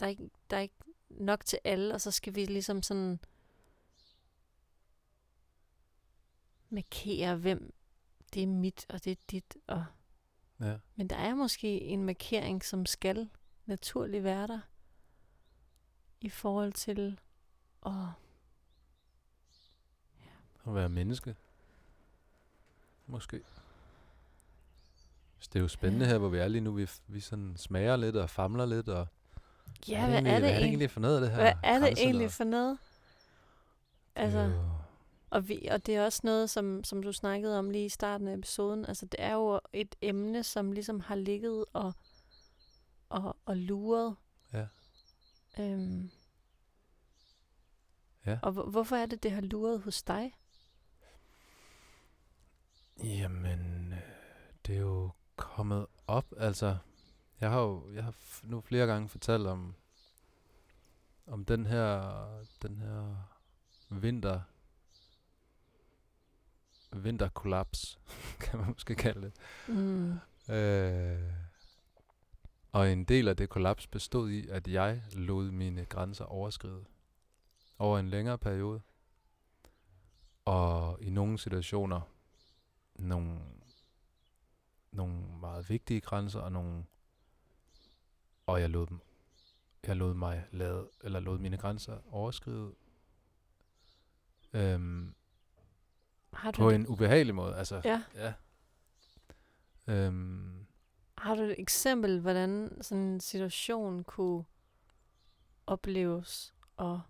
[0.00, 0.74] der er ikke, der er ikke
[1.10, 3.20] nok til alle, og så skal vi ligesom sådan
[6.70, 7.74] markere, hvem
[8.34, 9.56] det er mit, og det er dit.
[9.66, 9.84] Og...
[10.60, 10.76] Ja.
[10.96, 13.28] Men der er måske en markering, som skal
[13.66, 14.60] naturligt være der,
[16.20, 17.20] i forhold til
[17.86, 17.92] at
[20.66, 21.36] At være menneske.
[23.06, 23.40] Måske.
[25.38, 26.10] Så det er jo spændende Ja.
[26.10, 26.72] her, hvor vi er lige nu.
[26.72, 28.88] Vi, vi sådan smager lidt og famler lidt.
[28.88, 29.06] Og
[29.88, 30.68] Ja, hvad er det, hvad er det egentlig?
[30.68, 31.36] egentlig for noget af det her?
[31.36, 32.78] Hvad er det egentlig for noget?
[34.14, 34.77] Altså, jo-
[35.30, 38.28] Og, vi, og det er også noget, som, som du snakkede om lige i starten
[38.28, 38.84] af episoden.
[38.86, 41.92] Altså, det er jo et emne, som ligesom har ligget og,
[43.08, 44.16] og, og luret.
[44.52, 44.66] Ja.
[45.58, 46.10] Øhm.
[48.26, 48.38] Ja.
[48.42, 50.34] Og hvor- hvorfor er det, det har luret hos dig?
[53.04, 53.98] Jamen, øh,
[54.66, 56.26] det er jo kommet op.
[56.36, 56.76] Altså,
[57.40, 59.74] jeg har jo jeg har nu flere gange fortalt om,
[61.26, 62.02] om den her,
[62.62, 63.16] den her
[63.88, 64.40] vinter,
[66.92, 67.98] vinterkollaps,
[68.40, 69.32] kan man måske kalde det.
[69.68, 70.12] Mm.
[70.54, 71.32] Øh,
[72.72, 76.84] og en del af det kollaps bestod i, at jeg lod mine grænser overskride
[77.78, 78.80] over en længere periode.
[80.44, 82.00] Og i nogle situationer
[82.94, 83.40] nogle,
[84.92, 86.84] nogle meget vigtige grænser og nogle
[88.46, 89.00] og jeg lod dem
[89.86, 92.74] jeg lod mig lade eller lod mine grænser overskride
[94.52, 95.14] øhm,
[96.32, 97.56] Har, du på et, en ubehagelig måde.
[97.56, 98.32] Altså, ja, ja.
[99.86, 100.66] Øhm,
[101.18, 104.44] har du et eksempel, hvordan sådan en situation kunne
[105.66, 106.54] opleves?
[106.76, 107.00] Og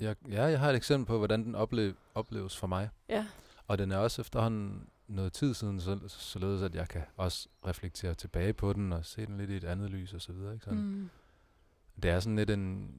[0.00, 2.88] Jeg, ja, jeg har et eksempel på, hvordan den oplev, opleves for mig.
[3.08, 3.26] ja,
[3.66, 8.14] Og den er også efterhånden noget tid siden, så, således at jeg kan også reflektere
[8.14, 10.52] tilbage på den og se den lidt i et andet lys og så videre.
[10.54, 10.64] Ikke?
[10.64, 10.82] Sådan.
[10.82, 11.10] Mm.
[12.02, 12.94] Det er sådan lidt en,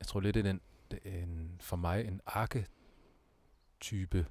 [0.00, 4.26] jeg tror lidt, det er en, det en, for mig en arketype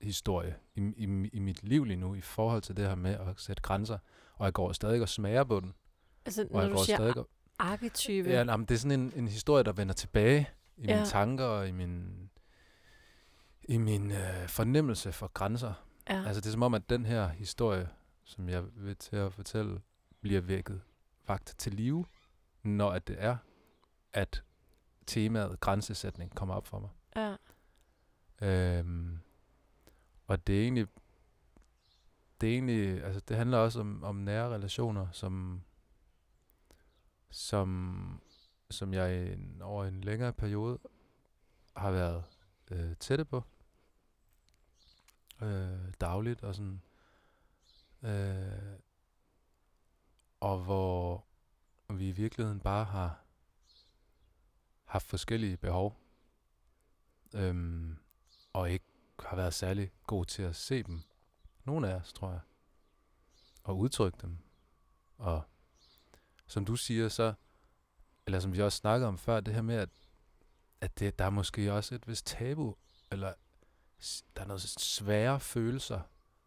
[0.00, 3.26] historie i, i, i mit liv lige nu, i forhold til det her med at
[3.40, 3.98] sætte grænser.
[4.34, 5.74] Og jeg går stadig og smager på den.
[6.24, 8.78] altså, Og når jeg du går siger stadig og, arketype, Ja, nej, men det er
[8.78, 10.82] sådan en, en historie, der vender tilbage i.
[10.86, 10.94] Ja.
[10.96, 12.30] mine tanker og i min,
[13.62, 15.72] i min øh, fornemmelse for grænser.
[16.08, 16.24] ja.
[16.26, 17.88] Altså det er som om, at den her historie,
[18.24, 19.80] som jeg vil til at fortælle,
[20.20, 20.80] bliver vækket,
[21.28, 22.04] vagt til live,
[22.62, 23.36] når at det er,
[24.12, 24.42] at
[25.06, 26.90] temaet grænsesætning kommer op for mig.
[27.16, 27.36] ja.
[28.42, 29.18] Øhm,
[30.30, 30.86] og det er egentlig,
[32.40, 35.62] det er egentlig, altså det handler også om, om nære relationer, som,
[37.30, 38.22] som,
[38.70, 40.78] som jeg en, over en længere periode
[41.76, 42.24] har været
[42.70, 43.44] øh, tætte på.
[45.42, 46.82] Øh, dagligt og sådan.
[48.02, 48.78] Øh,
[50.40, 51.24] og hvor
[51.88, 53.24] vi i virkeligheden bare har
[54.84, 56.00] haft forskellige behov.
[57.34, 57.96] Øhm,
[58.52, 58.89] og ikke
[59.24, 61.02] har været særlig god til at se dem.
[61.64, 62.40] Nogle af os, tror jeg.
[63.64, 64.38] Og udtrykke dem.
[65.18, 65.42] Og
[66.46, 67.34] som du siger, så,
[68.26, 69.88] eller som vi også snakkede om før, det her med, at,
[70.80, 72.74] at det, der er måske også et vist tabu,
[73.10, 73.32] eller
[74.36, 76.00] der er noget svære følelser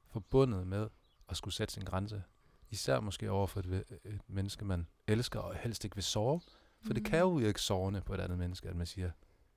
[0.07, 0.89] forbundet med
[1.30, 2.24] at skulle sætte sin grænse.
[2.69, 6.41] Især måske over for et, et menneske, man elsker og helst ikke vil sove.
[6.86, 9.11] For det kan jo virke sårende på et andet menneske, at man siger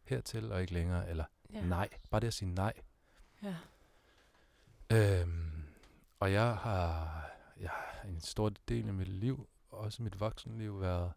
[0.04, 1.60] hertil og ikke længere, eller ja.
[1.60, 1.88] nej.
[2.10, 2.72] Bare det at sige nej.
[3.43, 3.57] Ja.
[4.93, 5.62] Øhm,
[6.20, 7.22] og jeg har,
[7.61, 7.70] ja,
[8.09, 11.12] en stor del af mit liv, også mit voksenliv, været,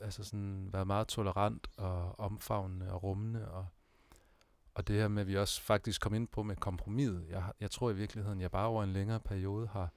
[0.00, 3.50] altså sådan, været meget tolerant og omfavnende og rummende.
[3.50, 3.66] Og,
[4.74, 7.26] og det her med, at vi også faktisk kom ind på med kompromiset.
[7.28, 9.92] Jeg, jeg tror i virkeligheden, jeg bare over en længere periode har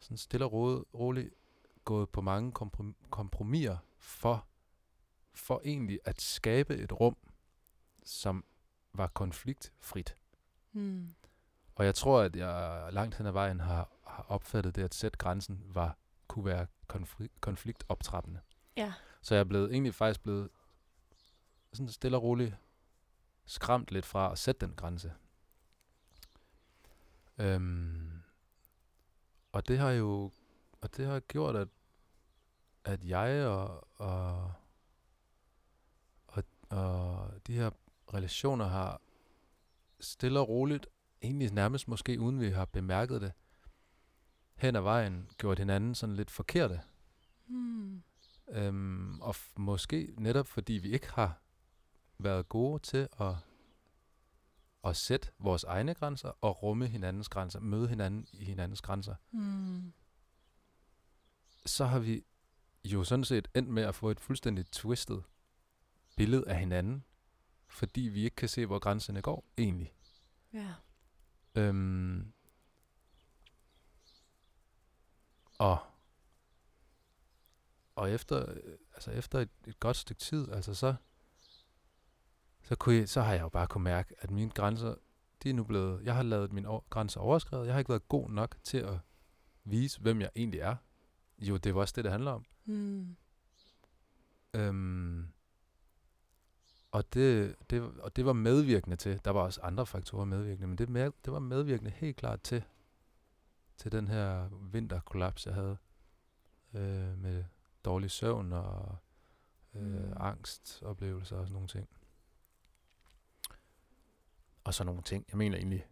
[0.00, 1.34] sådan stille og roligt, roligt
[1.84, 4.46] gået på mange komprom- kompromiser for,
[5.34, 7.16] for egentlig at skabe et rum,
[8.04, 8.44] som
[8.92, 10.16] var konfliktfrit.
[10.72, 11.14] Mm.
[11.74, 15.18] Og jeg tror, at jeg langt hen ad vejen har, har opfattet det, at sætte
[15.18, 15.96] grænsen var,
[16.28, 18.40] kunne være konflikt, konfliktoptrappende.
[18.76, 18.92] Ja.
[19.22, 20.48] Så jeg er blevet, egentlig faktisk blevet
[21.72, 22.56] sådan stille og roligt
[23.44, 25.12] skræmt lidt fra at sætte den grænse.
[27.38, 28.22] Øhm,
[29.52, 30.30] og det har jo
[30.80, 31.68] og det har gjort, at,
[32.84, 34.52] at jeg og, og,
[36.26, 37.70] og, og de her
[38.14, 39.00] relationer har
[40.00, 40.86] stille og roligt,
[41.22, 43.32] egentlig nærmest måske uden vi har bemærket det,
[44.56, 46.80] hen ad vejen gjort hinanden sådan lidt forkerte.
[47.46, 48.02] Mm.
[48.48, 51.42] Øhm, og f- måske netop fordi vi ikke har
[52.18, 53.34] været gode til at,
[54.84, 59.92] at sætte vores egne grænser og rumme hinandens grænser, møde hinanden i hinandens grænser, Mm.
[61.66, 62.24] så har vi
[62.84, 65.22] jo sådan set endt med at få et fuldstændig twistet
[66.16, 67.04] billede af hinanden,
[67.70, 69.92] fordi vi ikke kan se, hvor grænserne går egentlig.
[70.52, 70.74] Ja.
[71.54, 72.32] Øhm,
[75.58, 75.78] og
[78.00, 80.94] og efter, øh, altså efter et, et godt stykke tid, altså så,
[82.62, 84.94] så, kunne jeg, så har jeg jo bare kunne mærke, at mine grænser,
[85.42, 87.66] de er nu blevet, jeg har lavet mine grænser overskrevet.
[87.66, 88.98] Jeg har ikke været god nok til at
[89.64, 90.76] vise, hvem jeg egentlig er.
[91.38, 92.44] Jo, det var også det, det handler om.
[92.64, 93.16] Mm.
[94.54, 95.32] Øhm,
[96.92, 100.78] og, det, det, og det var medvirkende til, der var også andre faktorer medvirkende, men
[100.78, 102.64] det, med, det var medvirkende helt klart til,
[103.76, 105.76] til den her vinterkollaps, jeg havde
[106.74, 107.44] øh, med
[107.84, 108.96] dårlig søvn og
[109.74, 110.12] øh, Mm.
[110.16, 111.88] angstoplevelser og sådan nogle ting.
[114.64, 115.24] Og så nogle ting.
[115.30, 115.86] Jeg mener egentlig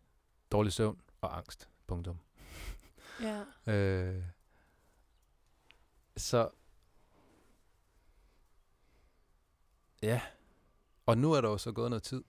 [0.53, 1.69] dårlig søvn og angst.
[1.87, 2.19] Punktum.
[3.23, 3.45] Ja.
[3.73, 4.25] Øh,
[6.17, 6.51] så
[10.03, 10.21] ja,
[11.09, 12.25] og nu er der jo så gået noget tid.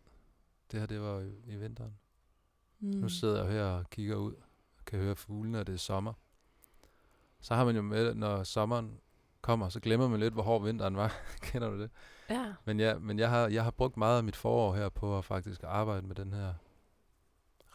[0.72, 1.98] Det her, det var jo i vinteren.
[2.80, 2.90] Mm.
[2.90, 4.34] Nu sidder jeg her og kigger ud
[4.78, 6.14] og kan høre fuglene, og det er sommer.
[7.40, 9.00] Så har man jo med, når sommeren
[9.42, 11.14] kommer, så glemmer man lidt, hvor hård vinteren var.
[11.42, 11.90] Kender du det?
[12.30, 12.54] Ja.
[12.66, 15.26] Men, ja, men jeg, har, jeg har brugt meget af mit forår her på at
[15.26, 16.54] faktisk arbejde med den her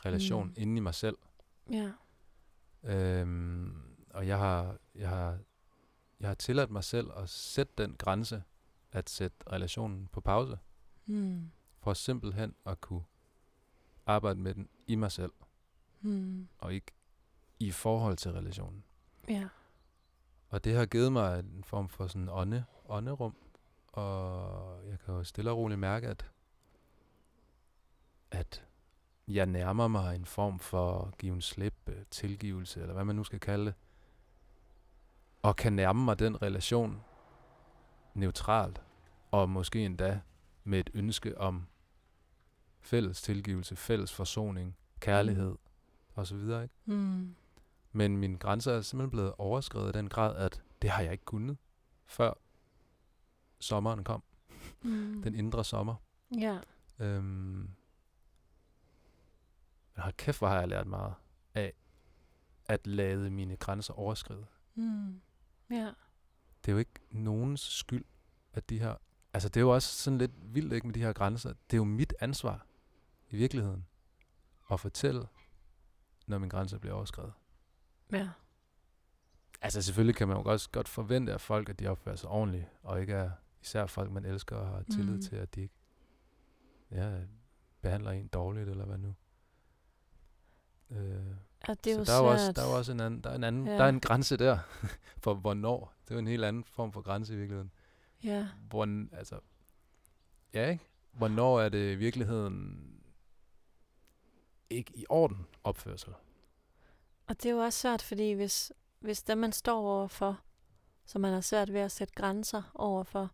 [0.05, 0.55] relation mm.
[0.57, 1.18] inde i mig selv.
[1.70, 1.92] Ja.
[2.82, 3.76] Øhm,
[4.11, 5.38] og jeg har, jeg har,
[6.20, 8.42] jeg har tilladt mig selv at sætte den grænse,
[8.92, 10.59] at sætte relationen på pause,
[11.07, 11.50] Mm.
[11.80, 13.05] for simpelthen at kunne
[14.07, 15.32] arbejde med den i mig selv,
[16.00, 16.48] Mm.
[16.59, 16.92] og ikke
[17.61, 18.84] i forhold til relationen.
[19.28, 19.48] Ja.
[20.48, 23.36] Og det har givet mig en form for sådan ånde, ånderum,
[23.88, 26.30] og jeg kan jo stille og roligt mærke, at,
[28.30, 28.64] at
[29.28, 33.40] jeg nærmer mig en form for given slip, øh, tilgivelse, eller hvad man nu skal
[33.40, 33.74] kalde det,
[35.42, 37.02] og kan nærme mig den relation
[38.14, 38.82] neutralt,
[39.30, 40.20] og måske endda
[40.65, 41.67] med et ønske om
[42.81, 45.59] fælles tilgivelse, fælles forsoning, kærlighed mm.
[46.15, 46.69] osv., ikke?
[46.85, 47.35] Mm.
[47.93, 51.25] Men mine grænser er simpelthen blevet overskrevet i den grad, at det har jeg ikke
[51.25, 51.57] kunnet,
[52.07, 52.33] før
[53.59, 54.23] sommeren kom.
[54.83, 55.23] Mm.
[55.23, 55.95] Den indre sommer.
[56.39, 56.59] Ja.
[56.99, 57.71] Øhm,
[59.95, 61.15] men hold kæft, hvor har jeg lært meget
[61.55, 61.73] af
[62.67, 64.47] at lade mine grænser overskride.
[64.75, 65.21] Mm.
[65.71, 65.93] Ja.
[66.65, 68.05] Det er jo ikke nogens skyld,
[68.53, 68.95] at de her...
[69.35, 71.49] Altså, det er jo også sådan lidt vildt, ikke, med de her grænser.
[71.49, 72.66] Det er jo mit ansvar,
[73.30, 73.87] i virkeligheden,
[74.70, 75.26] at fortælle,
[76.26, 77.32] når mine grænser bliver overskrevet.
[78.12, 78.28] Ja.
[79.61, 82.66] Altså selvfølgelig kan man jo også godt forvente af folk, at de opfører sig ordentligt,
[82.82, 83.30] og ikke er
[83.62, 85.22] især folk, man elsker og har tillid mm.
[85.22, 85.74] til, at de ikke
[86.91, 87.20] ja,
[87.82, 89.14] behandler en dårligt, eller hvad nu.
[90.91, 91.37] Øh,
[91.68, 92.57] Ja, det er så jo der er, jo også, svært.
[92.57, 93.72] der er også en anden, der er en anden, ja.
[93.72, 94.59] der er en grænse der,
[95.24, 95.95] for hvornår.
[96.05, 97.70] Det er jo en helt anden form for grænse i virkeligheden.
[98.25, 98.49] Ja.
[98.68, 99.41] Hvor, altså,
[100.55, 100.85] ja ikke?
[101.12, 102.91] Hvornår er det i virkeligheden
[104.70, 106.12] ikke i orden opførsel?
[107.27, 110.41] Og det er jo også svært, fordi hvis, hvis dem, man står overfor,
[111.05, 113.31] som man har svært ved at sætte grænser overfor,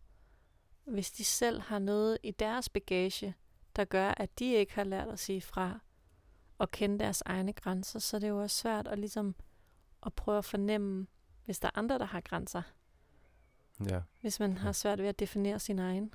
[0.85, 3.35] hvis de selv har noget i deres bagage,
[3.75, 5.79] der gør, at de ikke har lært at sige fra
[6.57, 9.35] og kende deres egne grænser, så er det jo også svært at ligesom
[10.05, 11.07] at prøve at fornemme,
[11.45, 12.61] hvis der er andre, der har grænser.
[13.89, 14.01] Ja.
[14.21, 16.13] Hvis man har svært ved at definere sin egen.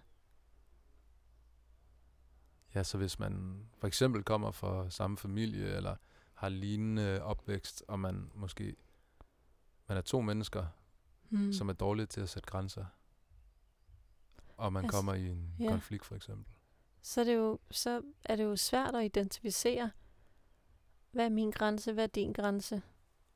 [2.74, 5.96] Ja, så hvis man for eksempel kommer fra samme familie, eller
[6.34, 8.76] har lignende opvækst, og man måske
[9.88, 10.66] man er to mennesker,
[11.30, 11.52] Mm.
[11.52, 12.84] som er dårlige til at sætte grænser,
[14.56, 15.68] og man Altså, kommer i en ja.
[15.70, 16.44] konflikt for eksempel.
[17.02, 19.90] så, er det jo, så er det jo svært at identificere,
[21.10, 22.82] hvad er min grænse, hvad er din grænse,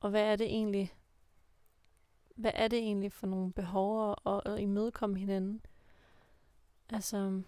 [0.00, 0.94] og hvad er det egentlig,
[2.40, 5.60] hvad er det egentlig for nogle behov at, at imødekomme hinanden.
[6.90, 7.42] Altså,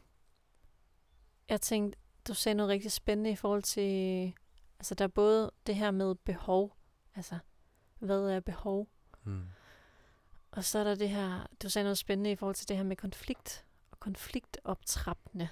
[1.48, 4.32] jeg tænkte, du sagde noget rigtig spændende i forhold til,
[4.78, 6.76] altså der er både det her med behov,
[7.14, 7.38] altså
[7.98, 8.88] hvad er behov,
[9.24, 9.42] Mm.
[10.50, 12.84] og så er der det her, du sagde noget spændende i forhold til det her
[12.84, 15.48] med konflikt og konfliktoptrappende.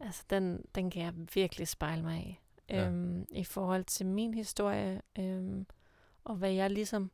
[0.00, 2.38] Altså, den, den kan jeg virkelig spejle mig i.
[2.68, 2.86] Ja.
[2.86, 5.66] Øhm, I forhold til min historie, øhm,
[6.24, 7.10] og hvad jeg ligesom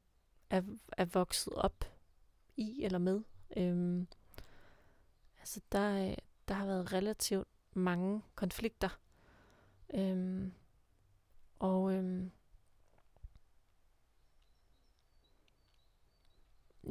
[0.51, 1.85] er, er vokset op
[2.57, 3.23] i eller med.
[3.57, 4.09] Øhm,
[5.39, 6.15] altså, der,
[6.49, 8.99] der har været relativt mange konflikter.
[9.95, 10.53] Øhm,
[11.59, 12.31] og øhm,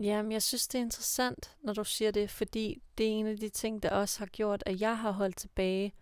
[0.01, 3.37] Jamen, jeg synes, det er interessant, når du siger det, fordi det er en af
[3.37, 5.93] de ting, der også har gjort, at jeg har holdt tilbage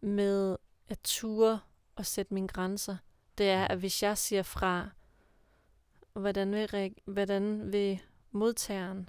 [0.00, 0.56] med
[0.88, 1.60] at ture
[1.96, 2.96] og sætte mine grænser.
[3.38, 4.90] Det er, at hvis jeg siger fra,
[6.12, 8.00] hvordan vil, reag- hvordan vil
[8.30, 9.08] modtageren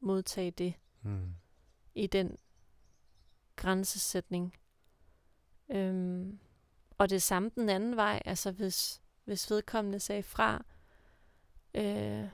[0.00, 1.34] modtage det Mm.
[1.94, 2.36] i den
[3.56, 4.54] grænsesætning?
[5.68, 6.38] Øhm,
[6.98, 10.64] og det samme den anden vej, altså hvis, hvis vedkommende sagde fra,
[11.74, 12.24] øh,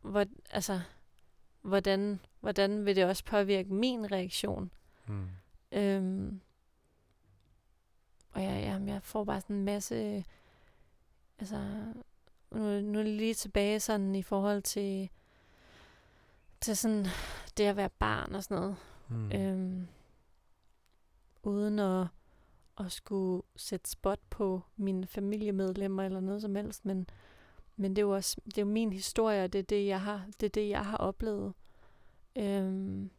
[0.00, 0.80] hvor, altså,
[1.62, 4.70] hvordan, hvordan vil det også påvirke min reaktion?
[5.06, 5.28] Mm.
[5.72, 6.40] Øhm,
[8.30, 10.24] og jeg, jeg, jeg får bare sådan en masse,
[11.38, 11.84] altså,
[12.52, 15.10] nu, nu er det lige tilbage sådan i forhold til,
[16.60, 17.06] til sådan
[17.56, 18.76] det at være barn og sådan noget.
[19.08, 19.32] Mm.
[19.32, 19.88] Øhm,
[21.42, 22.06] uden at,
[22.80, 27.06] at skulle sætte spot på mine familiemedlemmer eller noget som helst, men,
[27.76, 30.02] men det er jo også det er jo min historie, og det er det, jeg
[30.02, 31.54] har, det er det, jeg har oplevet.
[32.36, 33.10] Øhm,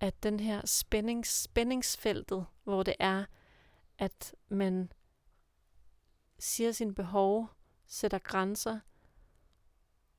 [0.00, 3.24] at den her spændings, spændingsfeltet, hvor det er,
[3.98, 4.92] at man
[6.38, 7.48] siger sine behov,
[7.94, 8.80] sætter grænser,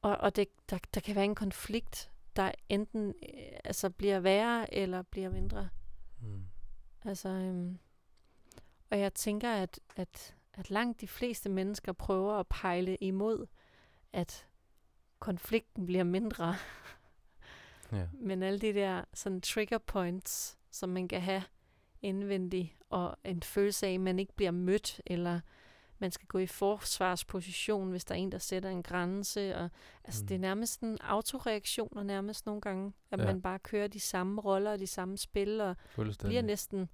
[0.01, 4.73] og, og det, der, der kan være en konflikt, der enten øh, altså bliver værre
[4.73, 5.69] eller bliver mindre.
[6.21, 6.45] Mm.
[7.05, 7.80] Altså, øhm,
[8.89, 13.47] og jeg tænker, at, at, at langt de fleste mennesker prøver at pejle imod,
[14.13, 14.47] at
[15.19, 16.55] konflikten bliver mindre.
[17.91, 18.07] Ja.
[18.13, 21.43] Men alle de der sådan trigger points, som man kan have
[22.01, 25.39] indvendigt, og en følelse af, at man ikke bliver mødt, eller
[26.00, 29.56] man skal gå i forsvarsposition, hvis der er en, der sætter en grænse.
[29.56, 29.70] Og,
[30.04, 30.28] altså, Mm.
[30.28, 33.26] Det er nærmest en autoreaktioner nærmest nogle gange, at Ja.
[33.26, 35.76] man bare kører de samme roller og de samme spil, og
[36.28, 36.89] bliver næsten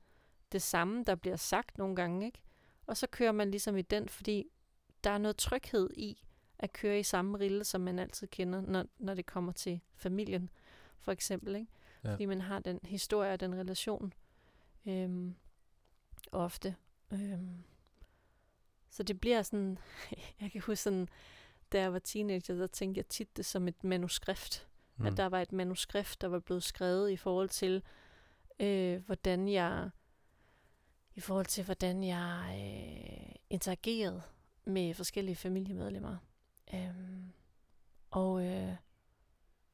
[0.52, 2.42] det samme, der bliver sagt nogle gange, ikke?
[2.88, 4.46] Og så kører man ligesom i den, fordi
[5.04, 6.24] der er noget tryghed i
[6.60, 10.50] at køre i samme rille, som man altid kender, når, når det kommer til familien,
[11.00, 11.72] for eksempel, ikke?
[12.04, 12.12] Ja.
[12.12, 14.14] Fordi man har den historie og den relation
[14.86, 15.36] øhm,
[16.32, 16.76] ofte.
[17.14, 17.64] Øhm.
[18.92, 19.78] Så det bliver sådan,
[20.42, 21.08] jeg kan huske sådan,
[21.72, 24.68] da jeg var teenager, der tænkte jeg tit det som et manuskript
[25.02, 25.08] mm.
[25.08, 27.84] at der var et manuskript, der var blevet skrevet i forhold til,
[28.60, 29.90] øh, hvordan jeg
[31.16, 34.22] i forhold til, hvordan jeg øh, interagerede
[34.66, 36.18] med forskellige familiemedlemmer.
[36.74, 37.32] Øhm,
[38.12, 38.76] og, øh,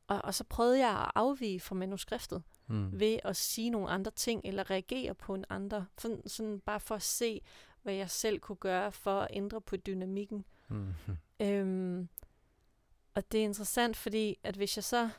[0.07, 2.99] og, og så prøvede jeg at afvige fra manuskriptet Mm.
[2.99, 6.95] ved at sige nogle andre ting, eller reagere på en andre, sådan, sådan bare for
[6.95, 7.41] at se,
[7.87, 10.45] hvad jeg selv kunne gøre for at ændre på dynamikken.
[10.67, 10.93] Mm.
[11.39, 12.09] Øhm,
[13.15, 15.09] og det er interessant, fordi at hvis jeg så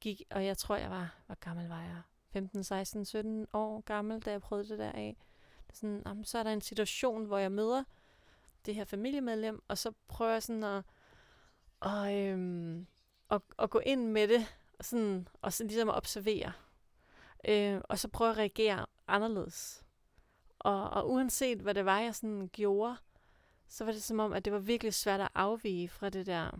[0.00, 2.02] gik, og jeg tror, jeg var, hvor gammel var jeg?
[2.32, 5.16] 15, 16, 17 år gammel, da jeg prøvede det der af.
[5.72, 7.84] Sådan, jamen, så er der en situation, hvor jeg møder
[8.66, 10.84] det her familiemedlem, og så prøver jeg sådan at,
[11.80, 12.86] og, øhm,
[13.30, 16.52] at, at gå ind med det, og, sådan, og så ligesom at observere.
[17.48, 19.85] Øh, og så prøve at reagere anderledes.
[20.58, 22.96] Og, og uanset hvad det var, jeg sådan gjorde,
[23.68, 26.50] så var det som om, at det var virkelig svært at afvige fra det der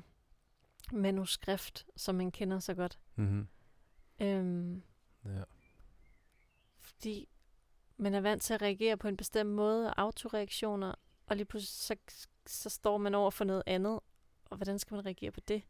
[0.93, 2.99] manuskript, som man kender så godt.
[3.17, 3.49] Mm-hmm.
[4.21, 4.83] Øhm,
[5.25, 5.43] Ja.
[6.81, 7.29] fordi
[7.97, 10.95] man er vant til at reagere på en bestemt måde, autoreaktioner,
[11.27, 11.97] og lige pludselig så,
[12.47, 14.01] så står man over for noget andet,
[14.51, 15.63] og hvordan skal man reagere på det?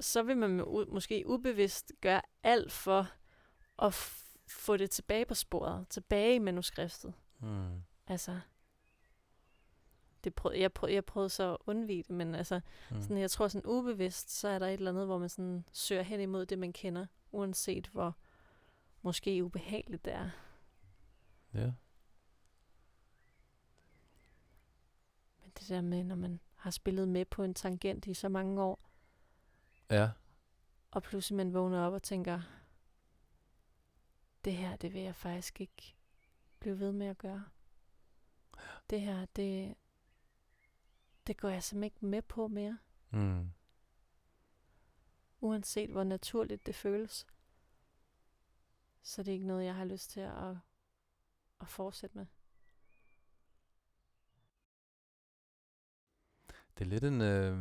[0.00, 0.50] Så vil man
[0.88, 3.06] måske ubevidst gøre alt for
[3.82, 3.94] at
[4.48, 7.14] få det tilbage på sporet, tilbage i manuskriptet.
[7.40, 7.82] Mm.
[8.06, 8.40] Altså,
[10.24, 13.02] det prøvede, jeg, prøvede, jeg prøvede så at undvige det, men altså, Mm.
[13.02, 16.02] sådan, jeg tror sådan ubevidst, så er der et eller andet, hvor man sådan søger
[16.02, 18.16] hen imod det, man kender, uanset hvor
[19.02, 20.30] måske ubehageligt det er.
[21.54, 21.72] Ja.
[25.42, 28.62] Men det der med, når man har spillet med på en tangent i så mange
[28.62, 28.80] år,
[29.90, 30.10] Ja.
[30.90, 32.40] og pludselig man vågner op og tænker,
[34.48, 35.96] det her, det vil jeg faktisk ikke
[36.58, 37.44] blive ved med at gøre.
[38.90, 39.74] Det her, det,
[41.26, 42.78] det går jeg simpelthen ikke med på mere,
[43.10, 43.50] Mm.
[45.40, 47.26] uanset hvor naturligt det føles.
[49.02, 50.56] Så det er ikke noget, jeg har lyst til at,
[51.60, 52.26] at fortsætte med.
[56.78, 57.20] Det er lidt en...
[57.20, 57.58] Øh,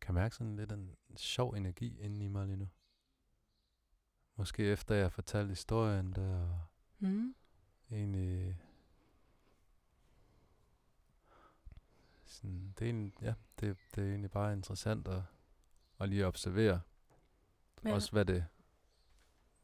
[0.00, 2.68] kan mærke sådan lidt en sjov energi inde i mig lige nu.
[4.38, 6.60] Måske efter jeg har fortalt historien der, og
[6.98, 7.34] Mm.
[7.90, 8.60] egentlig...
[12.24, 15.22] Sådan, det, er egentlig, ja, det, det er egentlig bare interessant at,
[16.00, 16.80] at lige observere.
[17.84, 17.94] Ja.
[17.94, 18.46] Også hvad det,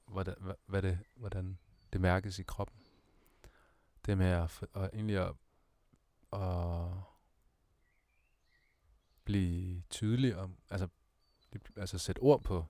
[0.06, 1.58] hvordan, hvad, hvad det, hvordan
[1.92, 2.78] det mærkes i kroppen.
[4.06, 5.34] Det med at, at egentlig at,
[6.40, 6.88] at
[9.24, 10.88] blive tydelig om, altså,
[11.76, 12.66] altså sætte ord på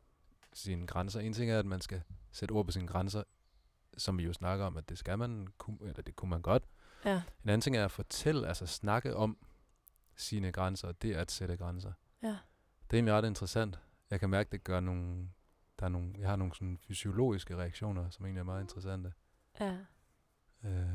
[0.55, 1.20] sine grænser.
[1.20, 2.02] En ting er, at man skal
[2.32, 3.22] sætte ord på sine grænser,
[3.96, 6.62] som vi jo snakker om, at det skal man, kunne, eller det kunne man godt.
[7.05, 9.36] Ja, En anden ting er at fortælle, altså snakke om
[10.16, 11.92] sine grænser, og det er at sætte grænser.
[12.22, 12.28] ja,
[12.90, 13.78] Det er egentlig ret interessant.
[14.11, 15.30] Jeg kan mærke, det gør nogle,
[15.78, 19.12] der er nogle, jeg har nogle sådan fysiologiske reaktioner, som egentlig er meget interessante.
[19.61, 19.78] ja,
[20.64, 20.86] Øh,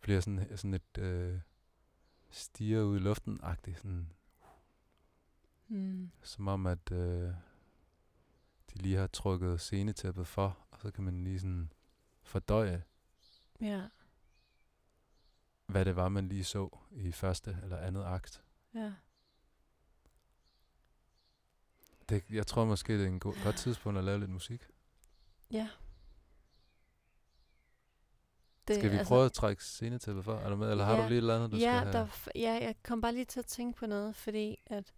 [0.00, 1.40] bliver sådan, sådan et øh,
[2.30, 4.12] stiger ud i luften-agtigt, sådan,
[5.68, 6.10] mm.
[6.22, 7.34] som om at øh,
[8.74, 11.72] de lige har trukket scenetæppet for, og så kan man lige sådan
[12.22, 12.82] fordøje,
[13.60, 13.82] ja,
[15.66, 18.42] hvad det var, man lige så i første eller andet akt.
[18.74, 18.92] ja.
[22.08, 24.66] Det, jeg tror måske, det er en god, godt tidspunkt at lave lidt musik.
[25.50, 25.68] Ja.
[28.68, 30.34] Det, Skal vi altså, prøve at trække scenetæppet for?
[30.34, 31.02] Er du med, eller har Ja.
[31.02, 31.92] du lige et eller andet, du ja, skal have?
[31.92, 34.92] der, ja, jeg kom bare lige til at tænke på noget, fordi at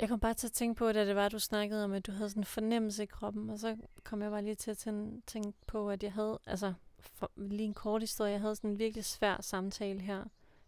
[0.00, 2.12] jeg kom bare til at tænke på, da det var, du snakkede om, at du
[2.12, 4.78] havde sådan en fornemmelse i kroppen, og så kom jeg bare lige til at
[5.26, 8.78] tænke på, at jeg havde, altså for, lige en kort historie, jeg havde sådan en
[8.78, 10.24] virkelig svær samtale her,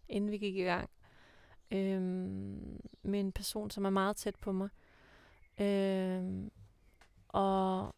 [0.09, 0.89] inden vi gik i gang,
[1.71, 4.69] øhm, med en person, som er meget tæt på mig,
[5.59, 6.51] øhm,
[7.27, 7.95] og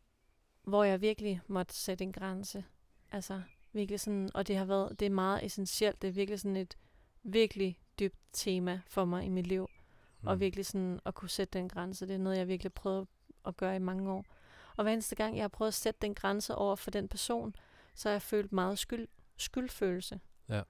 [0.64, 2.66] hvor jeg virkelig måtte sætte en grænse,
[3.12, 3.42] altså
[3.74, 6.78] virkelig sådan, og det har været, det er meget essentielt, det er virkelig sådan et
[7.24, 9.68] virkelig dybt tema for mig i mit liv,
[10.22, 10.28] mm.
[10.28, 13.08] og virkelig sådan at kunne sætte den grænse, det er noget, jeg virkelig prøvet
[13.46, 14.26] at gøre i mange år.
[14.78, 17.56] Og hver eneste gang, jeg har prøvet at sætte den grænse over for den person,
[17.96, 19.08] så har jeg følt meget skyld,
[19.38, 20.20] skyldfølelse.
[20.50, 20.62] Ja.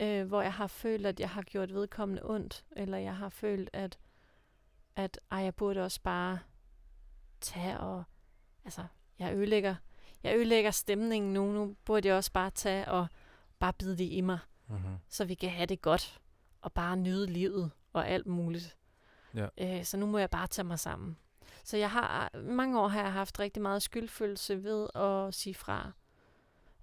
[0.00, 3.70] Øh, hvor jeg har følt, at jeg har gjort vedkommende ondt, eller jeg har følt,
[3.72, 3.98] at,
[4.96, 6.38] at ej, jeg burde også bare
[7.40, 8.04] tage og,
[8.64, 8.84] altså,
[9.18, 9.74] jeg ødelægger,
[10.22, 13.06] jeg ødelægger stemningen nu, nu burde jeg også bare tage og
[13.58, 14.38] bare bide det i mig,
[14.70, 14.96] Mm-hmm.
[15.08, 16.20] så vi kan have det godt,
[16.60, 18.76] og bare nyde livet og alt muligt.
[19.34, 19.46] Ja.
[19.58, 21.16] Øh, så nu må jeg bare tage mig sammen.
[21.64, 25.92] Så jeg har, mange år har jeg haft rigtig meget skyldfølelse ved at sige fra.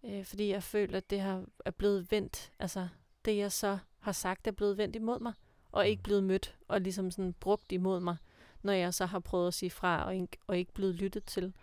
[0.06, 2.52] Øh, fordi jeg føler, at det har, er blevet vendt.
[2.60, 2.88] Altså,
[3.26, 5.34] det jeg så har sagt, er blevet vendt imod mig.
[5.72, 6.04] Og ikke Mm.
[6.04, 8.18] blevet mødt og ligesom sådan brugt imod mig,
[8.62, 11.54] når jeg så har prøvet at sige fra og ikke, og ikke blevet lyttet til.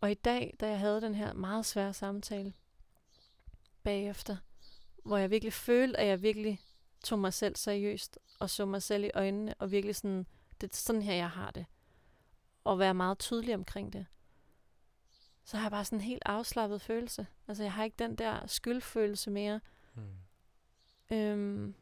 [0.00, 2.52] Og i dag, da jeg havde den her meget svære samtale
[3.82, 4.36] bagefter,
[5.04, 6.60] hvor jeg virkelig følte, at jeg virkelig
[7.02, 10.26] tog mig selv seriøst, og så mig selv i øjnene, og virkelig sådan,
[10.60, 11.66] det er sådan her, jeg har det.
[12.64, 14.06] Og være meget tydelig omkring det.
[15.44, 17.26] Så har jeg bare sådan en helt afslappet følelse.
[17.48, 19.60] Altså, jeg har ikke den der skyldfølelse mere.
[19.94, 21.16] Mm.
[21.16, 21.74] Øhm,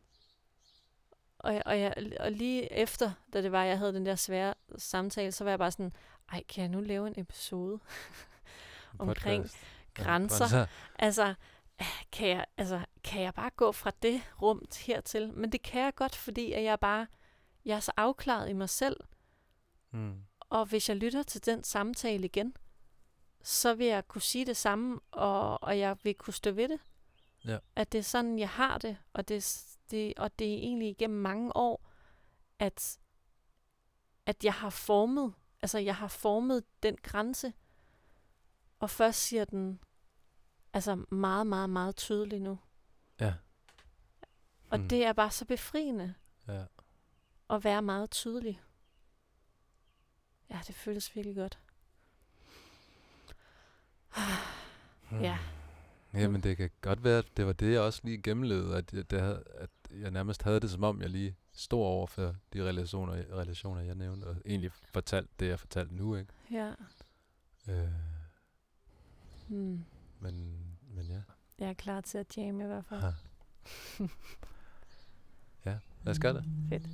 [1.38, 5.32] og, og, jeg, og lige efter, da det var, jeg havde den der svære samtale,
[5.32, 5.92] så var jeg bare sådan,
[6.32, 7.78] ej, kan jeg nu lave en episode
[8.98, 9.64] omkring Podcast.
[9.94, 10.66] grænser?
[10.98, 11.34] Altså,
[12.12, 15.32] kan jeg, altså, kan jeg bare gå fra det rum hertil?
[15.32, 17.06] Men det kan jeg godt, fordi at jeg bare,
[17.64, 18.96] jeg er så afklaret i mig selv,
[19.92, 20.22] Mm.
[20.40, 22.56] og hvis jeg lytter til den samtale igen,
[23.42, 26.80] så vil jeg kunne sige det samme, og, og jeg vil kunne stå ved det.
[27.44, 27.58] Ja.
[27.76, 31.18] At det er sådan, jeg har det, og det, det, og det er egentlig igennem
[31.20, 31.86] mange år,
[32.58, 32.98] at,
[34.26, 37.52] at jeg har formet, altså jeg har formet den grænse,
[38.78, 39.80] og først siger den,
[40.72, 42.58] altså meget, meget, meget tydeligt nu.
[43.20, 43.34] Ja.
[44.70, 44.88] Og Mm.
[44.88, 46.14] det er bare så befriende
[46.48, 46.64] Ja.
[47.50, 48.60] at være meget tydelig.
[50.50, 51.58] Ja, det føles virkelig godt.
[55.22, 55.38] Ja.
[56.14, 59.10] Jamen, det kan godt være, at det var det, jeg også lige gennemlevede, at jeg,
[59.10, 62.64] det havde, at jeg nærmest havde det, som om jeg lige stod over for de
[62.68, 66.32] relationer, relationer jeg nævnte, og egentlig fortalte det, jeg fortalte nu, ikke?
[66.50, 66.72] Ja.
[67.68, 67.88] Øh,
[69.48, 69.84] Hmm.
[70.20, 70.64] Men,
[70.94, 71.20] men ja.
[71.58, 73.00] Jeg er klar til at jamme i hvert fald.
[73.00, 73.10] Ha.
[75.70, 76.44] ja, lad os gøre det.
[76.68, 76.88] Fedt.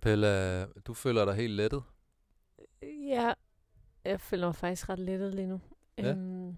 [0.00, 1.82] Capella, du føler dig helt lettet?
[2.82, 3.34] Ja,
[4.04, 5.60] jeg føler mig faktisk ret lettet lige nu.
[5.98, 6.10] Ja.
[6.10, 6.56] Øhm,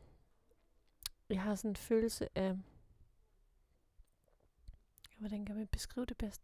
[1.28, 2.58] jeg har sådan en følelse af...
[5.18, 6.42] Hvordan kan man beskrive det bedst?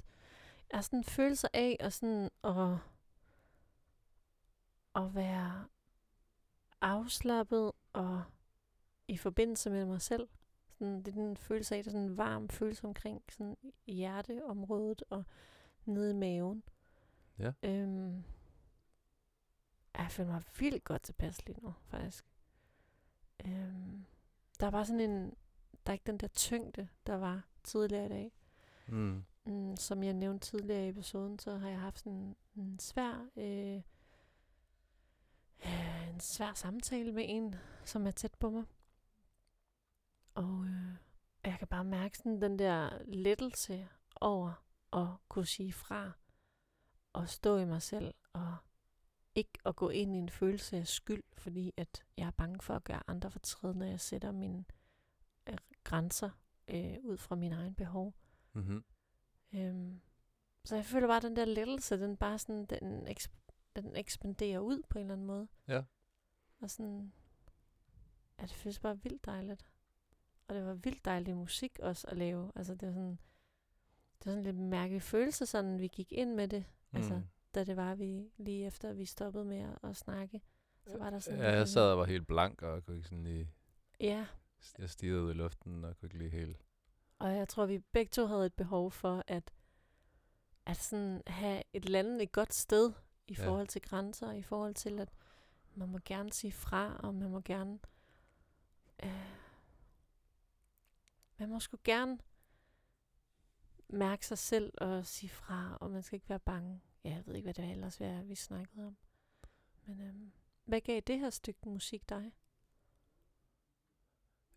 [0.71, 2.79] Jeg har sådan en følelse af at, sådan, at,
[4.95, 5.67] at være
[6.81, 8.23] afslappet og
[9.09, 10.29] i forbindelse med mig selv.
[10.71, 15.03] Sådan, det er den følelse af, det er sådan en varm følelse omkring sådan hjerteområdet
[15.11, 15.25] og
[15.85, 16.63] nede i maven.
[17.39, 17.53] Ja.
[17.63, 18.25] Øhm,
[19.99, 22.25] jeg føler mig vildt godt tilpas lige nu, faktisk.
[23.45, 24.05] Øhm,
[24.61, 25.35] der er bare sådan en,
[25.87, 28.33] der er ikke den der tyngde, der var tidligere i dag.
[28.89, 29.25] Mm.
[29.45, 33.83] Mm, som jeg nævnte tidligere i episoden, så har jeg haft sådan en svær, øh,
[35.67, 38.65] øh, en svær samtale med en, som er tæt på mig.
[40.35, 40.95] Og øh,
[41.45, 43.89] jeg kan bare mærke sådan den der lettelse
[44.21, 46.13] over at kunne sige fra
[47.19, 48.57] og stå i mig selv og
[49.35, 52.75] ikke at gå ind i en følelse af skyld, fordi at jeg er bange for
[52.75, 54.65] at gøre andre fortræd, når jeg sætter mine
[55.47, 56.31] øh, grænser
[56.69, 58.15] øh, ud fra mine egne behov.
[58.53, 58.85] Mm-hmm.
[59.53, 60.01] Øhm,
[60.65, 64.59] så jeg føler bare, at den der lettelse, den bare sådan, den, eksp- den ekspanderer
[64.59, 65.49] ud på en eller anden måde.
[65.69, 65.83] Ja.
[66.61, 67.13] Og sådan,
[68.39, 69.67] ja, det føles bare vildt dejligt.
[70.49, 72.53] Og det var vildt dejlig musik også at lave.
[72.55, 73.19] Altså det var sådan,
[74.19, 76.65] det var sådan lidt en mærkelig følelse, sådan vi gik ind med det.
[76.93, 77.25] Altså, Mm.
[77.55, 80.41] da det var vi lige efter, vi stoppede med at, snakke.
[80.87, 83.25] Så var der sådan Ja, jeg sad og var helt blank, og kunne ikke sådan
[83.25, 83.51] lige...
[84.01, 84.27] Ja,
[84.79, 86.57] Jeg stirrede ud i luften, og kunne ikke lige helt...
[87.19, 89.51] Og jeg tror, vi begge to havde et behov for at,
[90.67, 92.93] at sådan have et landet et godt sted
[93.27, 93.47] i Ja.
[93.49, 95.09] forhold til grænser, i forhold til, at
[95.75, 97.79] man må gerne sige fra, og man må gerne...
[99.05, 99.27] Øh,
[101.39, 102.19] man må sgu gerne
[103.89, 106.83] mærke sig selv og sige fra, og man skal ikke være bange.
[107.05, 108.97] Ja, jeg ved ikke, hvad det ellers var, vi snakkede om.
[109.87, 110.33] Men øhm,
[110.65, 112.33] hvad gav det her stykke musik dig?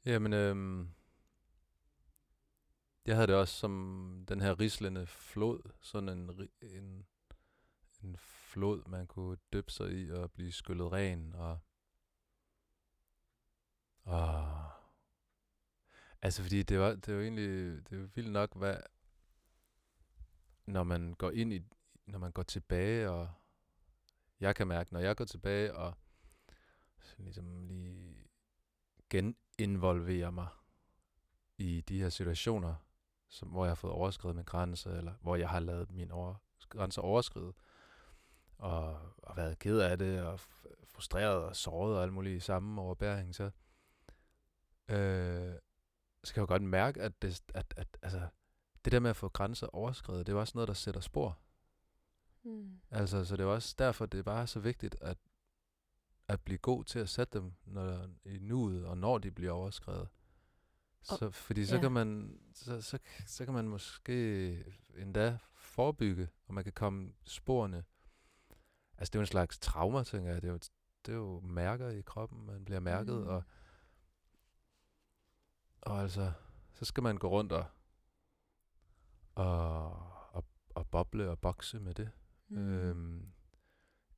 [0.05, 0.89] Jamen, øhm,
[3.05, 7.07] jeg havde det også som den her rislende flod, sådan en, en,
[8.03, 11.59] en flod, man kunne dyppe sig i og blive skyllet ren, og,
[14.03, 14.47] og
[16.21, 17.49] altså fordi det var, det var egentlig,
[17.89, 18.77] det var vildt nok, hvad,
[20.71, 21.61] når man går ind i,
[22.05, 23.29] når man går tilbage, og
[24.39, 25.93] jeg kan mærke, når jeg går tilbage og
[27.17, 28.27] ligesom lige
[29.09, 30.47] geninvolverer mig
[31.57, 32.75] i de her situationer,
[33.29, 36.35] som, hvor jeg har fået overskrevet min grænse, eller hvor jeg har lavet min over,
[36.69, 37.53] grænse overskride,
[38.57, 40.39] og, og været ked af det, og
[40.85, 43.43] frustreret og såret og alt muligt i samme overbæring, så,
[44.87, 45.53] øh,
[46.23, 48.27] så kan jeg jo godt mærke, at, det, at, at altså,
[48.85, 51.39] det der med at få grænser overskrevet, det er også noget, der sætter spor.
[52.43, 52.79] Mm.
[52.91, 55.17] Altså, så det er også derfor, det er bare så vigtigt at,
[56.27, 60.09] at blive god til at sætte dem når, i nuet, og når de bliver overskrevet.
[61.09, 61.81] Og- Så, fordi så, ja.
[61.81, 67.83] kan man, så, så, så kan man måske endda forebygge, og man kan komme sporene.
[68.97, 70.41] Altså, det er jo en slags trauma, tænker jeg.
[70.41, 70.59] Det er jo,
[71.05, 73.27] det er jo mærker i kroppen, man bliver mærket, Mm.
[73.27, 73.43] og,
[75.81, 76.31] og altså,
[76.73, 77.65] så skal man gå rundt og,
[79.41, 79.91] og,
[80.33, 82.11] og, og boble og bokse med det.
[82.47, 82.57] Mm.
[82.57, 83.31] Øhm,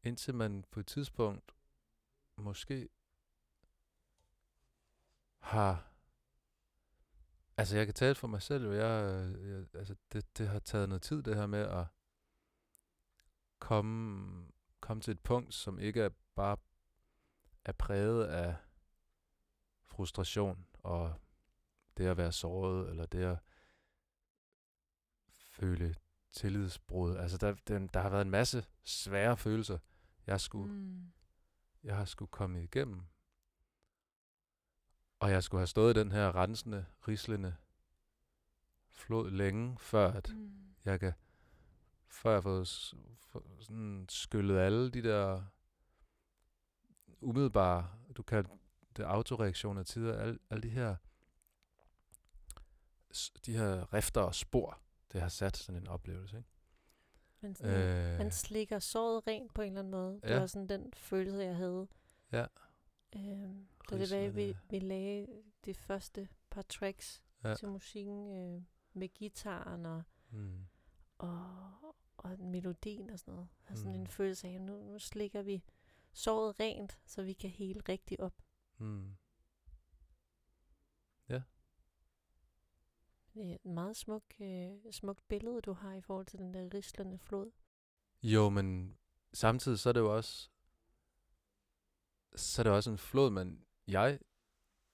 [0.04, 1.56] indtil man på et tidspunkt
[2.38, 2.90] måske
[5.40, 5.90] har...
[7.58, 10.90] Altså, jeg kan tale for mig selv, og jeg, jeg, altså, det, det har taget
[10.90, 11.86] noget tid, det her med at
[13.60, 14.48] komme,
[14.80, 16.58] komme til et punkt, som ikke er bare
[17.66, 18.56] er præget af
[19.84, 21.14] frustration og
[21.98, 23.38] det at være såret, eller det at
[25.54, 25.96] føle
[26.32, 27.16] tillidsbrud.
[27.18, 29.78] Altså, der, den, der har været en masse svære følelser,
[30.28, 31.12] jeg skulle, Mm.
[31.84, 33.02] jeg har skulle komme igennem.
[35.20, 37.56] Og jeg skulle have stået i den her rensende, rislende
[38.90, 40.76] flod længe, før at Mm.
[40.86, 41.14] jeg kan,
[42.08, 42.68] før jeg har fået
[43.20, 45.44] få- sådan skyllet alle de der
[47.22, 48.46] umiddelbare, du kan
[48.98, 50.96] det autoreaktioner tider, alle, alle de her
[53.46, 54.80] de her rifter og spor,
[55.14, 56.50] det har sat sådan en oplevelse, ikke?
[57.42, 58.18] Men sådan, øh.
[58.18, 60.14] man slikker såret rent på en eller anden måde.
[60.24, 60.40] Det Ja.
[60.40, 61.88] var sådan den følelse, jeg havde.
[62.32, 62.46] Ja.
[63.16, 65.28] Øhm, da det var, vi, vi lagde
[65.66, 67.50] de første par tracks Ja.
[67.50, 67.56] ja.
[67.56, 68.62] til musikken øh,
[68.94, 70.66] med gitaren og, mm,
[71.18, 73.50] og, og melodien og sådan noget.
[73.70, 74.00] Jeg sådan Mm.
[74.00, 75.64] en følelse af, at nu, nu slikker vi
[76.14, 78.42] såret rent, så vi kan hele rigtigt op.
[78.78, 79.16] mm,
[81.28, 81.44] Det
[83.36, 87.18] er et meget smuk, øh, smukt billede, du har i forhold til den der rislende
[87.18, 87.52] flod.
[88.24, 88.98] Jo, men
[89.34, 90.50] samtidig så er det jo også,
[92.36, 94.20] så er det også en flod, men jeg,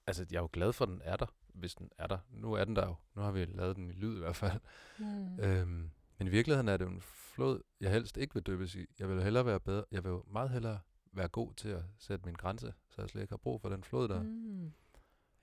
[0.06, 2.18] altså jeg er jo glad for, at den er der, hvis den er der.
[2.30, 2.94] Nu er den der jo.
[3.14, 4.60] Nu har vi lavet den i lyd i hvert fald.
[4.98, 5.40] Mm.
[5.40, 8.86] Øhm, men i virkeligheden er det jo en flod, jeg helst ikke vil døbes i.
[8.98, 9.84] Jeg vil hellere være bedre.
[9.90, 10.80] Jeg vil jo meget hellere
[11.12, 13.84] være god til at sætte min grænse, så jeg slet ikke har brug for den
[13.84, 14.22] flod der.
[14.22, 14.72] Mm.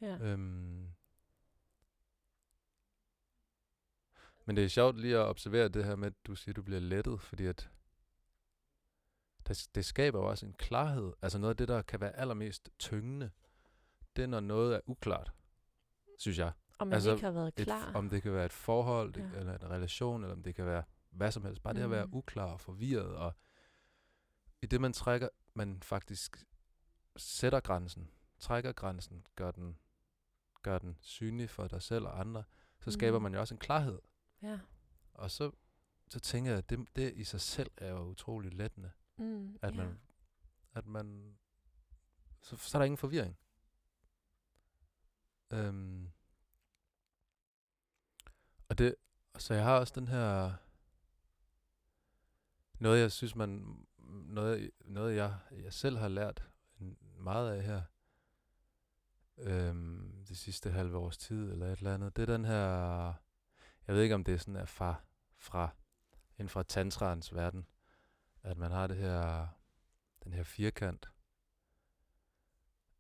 [0.02, 0.18] Ja.
[0.18, 0.90] Øhm,
[4.48, 6.62] men det er sjovt lige at observere det her med, at du siger, at du
[6.62, 7.70] bliver lettet, fordi at
[9.48, 11.14] det, det skaber jo også en klarhed.
[11.22, 13.32] Altså noget af det, der kan være allermest tyngende,
[14.16, 15.32] det er, når noget er uklart,
[16.20, 16.52] synes jeg.
[16.80, 17.94] Man altså, ikke har været Et, klar.
[17.94, 19.40] om det kan være et forhold, det, Ja.
[19.40, 21.64] eller en relation, eller om det kan være hvad som helst.
[21.64, 22.14] Bare det at være Mm.
[22.14, 23.34] uklar og forvirret, og
[24.62, 26.44] i det man trækker, man faktisk
[27.18, 29.78] sætter grænsen, trækker grænsen, gør den,
[30.64, 32.44] gør den synlig for dig selv og andre,
[32.80, 33.24] så skaber Mm.
[33.24, 34.00] man jo også en klarhed.
[34.52, 34.60] Ja.
[35.14, 35.52] Og så,
[36.10, 39.58] så tænker jeg, at det, det i sig selv er jo utroligt lettende, Mm.
[39.62, 39.78] at ja.
[39.78, 40.00] man,
[40.74, 41.38] at man,
[42.42, 43.38] så, så er der ingen forvirring.
[45.52, 46.12] Øhm,
[48.70, 48.96] og det,
[49.38, 50.54] så jeg har også den her,
[52.80, 53.78] noget jeg synes man,
[54.26, 56.50] noget, noget jeg, jeg selv har lært
[57.18, 57.82] meget af her,
[59.38, 63.14] øhm, det sidste halve års tid, eller et eller andet, det er den her,
[63.88, 64.96] jeg ved ikke om det sådan er fra,
[65.38, 65.70] fra,
[66.38, 67.68] inden fra tantrans verden,
[68.44, 69.48] at man har det her,
[70.24, 71.10] den her firkant,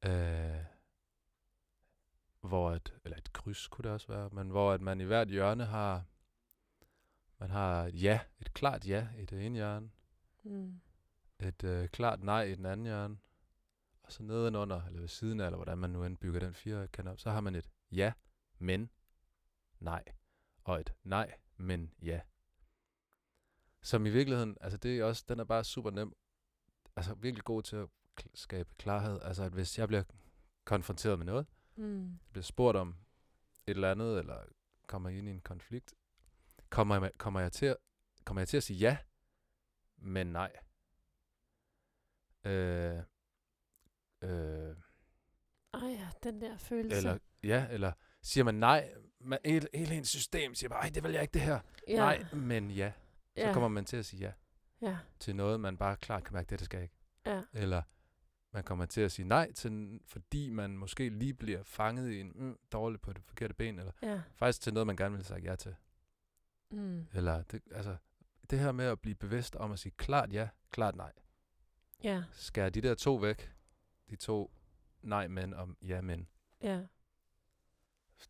[0.05, 0.63] øh,
[2.41, 5.27] hvor et, eller et kryds kunne det også være, men hvor at man i hvert
[5.27, 6.03] hjørne har,
[7.37, 9.89] man har et ja, et klart ja i det ene hjørne,
[10.43, 10.81] Mm.
[11.39, 13.17] et øh, klart nej i den anden hjørne,
[14.03, 17.07] og så nedenunder, eller ved siden af, eller hvordan man nu end bygger den firkant
[17.07, 18.13] op, så har man et ja,
[18.59, 18.89] men
[19.79, 20.03] nej,
[20.67, 22.21] og et nej, men ja.
[23.81, 26.13] Som i virkeligheden, altså det er også, den er bare super nem,
[26.95, 27.87] altså virkelig god til at
[28.33, 29.19] skabe klarhed.
[29.21, 30.03] Altså at hvis jeg bliver
[30.65, 32.19] konfronteret med noget, Mm.
[32.31, 32.89] bliver spurgt om
[33.67, 34.43] et eller andet, eller
[34.87, 35.93] kommer ind i en konflikt,
[36.69, 37.77] kommer jeg, kommer jeg, til, at,
[38.25, 38.97] kommer jeg til at sige ja,
[39.97, 40.51] men nej.
[42.43, 42.97] Øh,
[44.21, 44.75] øh,
[45.73, 46.97] Ej ja, den der følelse.
[46.97, 47.91] eller ja, eller
[48.21, 48.93] siger man nej,
[49.27, 51.59] man, hele, hele ens system siger bare, ej, det vil jeg ikke det her.
[51.87, 51.95] ja.
[51.95, 52.91] Nej, men ja.
[53.37, 53.53] Så ja.
[53.53, 54.31] kommer man til at sige ja
[54.81, 56.95] Ja, til noget, man bare klart kan mærke, det, det skal jeg ikke.
[57.25, 57.41] ja.
[57.53, 57.81] Eller
[58.53, 62.31] man kommer til at sige nej til, fordi man måske lige bliver fanget i en
[62.35, 64.21] mm, dårlig på det forkerte ben, eller Ja.
[64.35, 65.75] faktisk til noget, man gerne vil sige ja til.
[66.71, 67.07] Mm.
[67.13, 67.95] Eller det, altså,
[68.49, 71.11] det her med at blive bevidst om at sige klart ja, klart nej.
[72.03, 73.51] Ja, Skær de der to væk.
[74.09, 74.51] De to
[75.01, 76.27] nej men om ja men.
[76.61, 76.81] ja.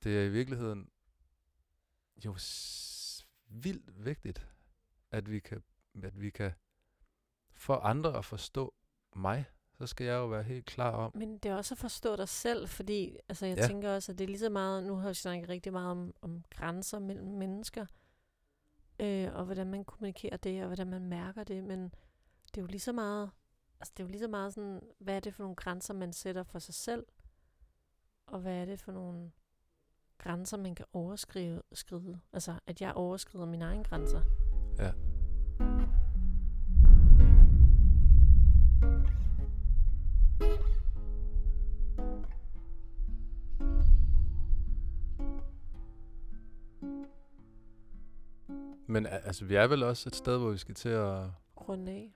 [0.04, 0.90] Det er i virkeligheden
[2.26, 2.36] jo
[3.50, 4.48] vildt vigtigt,
[5.12, 5.64] at vi kan
[6.04, 6.52] at vi kan
[7.54, 8.74] få andre at forstå
[9.16, 9.46] mig,
[9.78, 12.30] så skal jeg jo være helt klar om, Men det er også at forstå dig
[12.30, 13.68] selv, fordi altså, jeg ja.
[13.68, 16.14] tænker også, at det er lige så meget, nu har vi snakket rigtig meget om,
[16.22, 17.86] om grænser mellem mennesker,
[19.00, 21.84] øh, og hvordan man kommunikerer det, og hvordan man mærker det, men
[22.46, 23.32] det er jo lige så meget,
[23.80, 26.14] altså det er jo lige så meget sådan, hvad er det for nogle grænser, man
[26.14, 27.06] sætter for sig selv,
[28.26, 29.32] og hvad er det for nogle
[30.28, 32.20] grænser, man kan overskride, skride.
[32.34, 34.22] altså at jeg overskrider mine egne grænser.
[34.80, 34.92] Ja.
[48.88, 52.14] Men altså, vi er vel også et sted, hvor vi skal til at Runde af.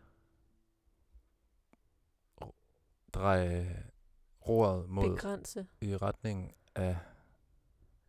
[3.14, 3.84] dreje
[4.48, 5.68] roret mod Begrænse.
[5.82, 6.98] i retning af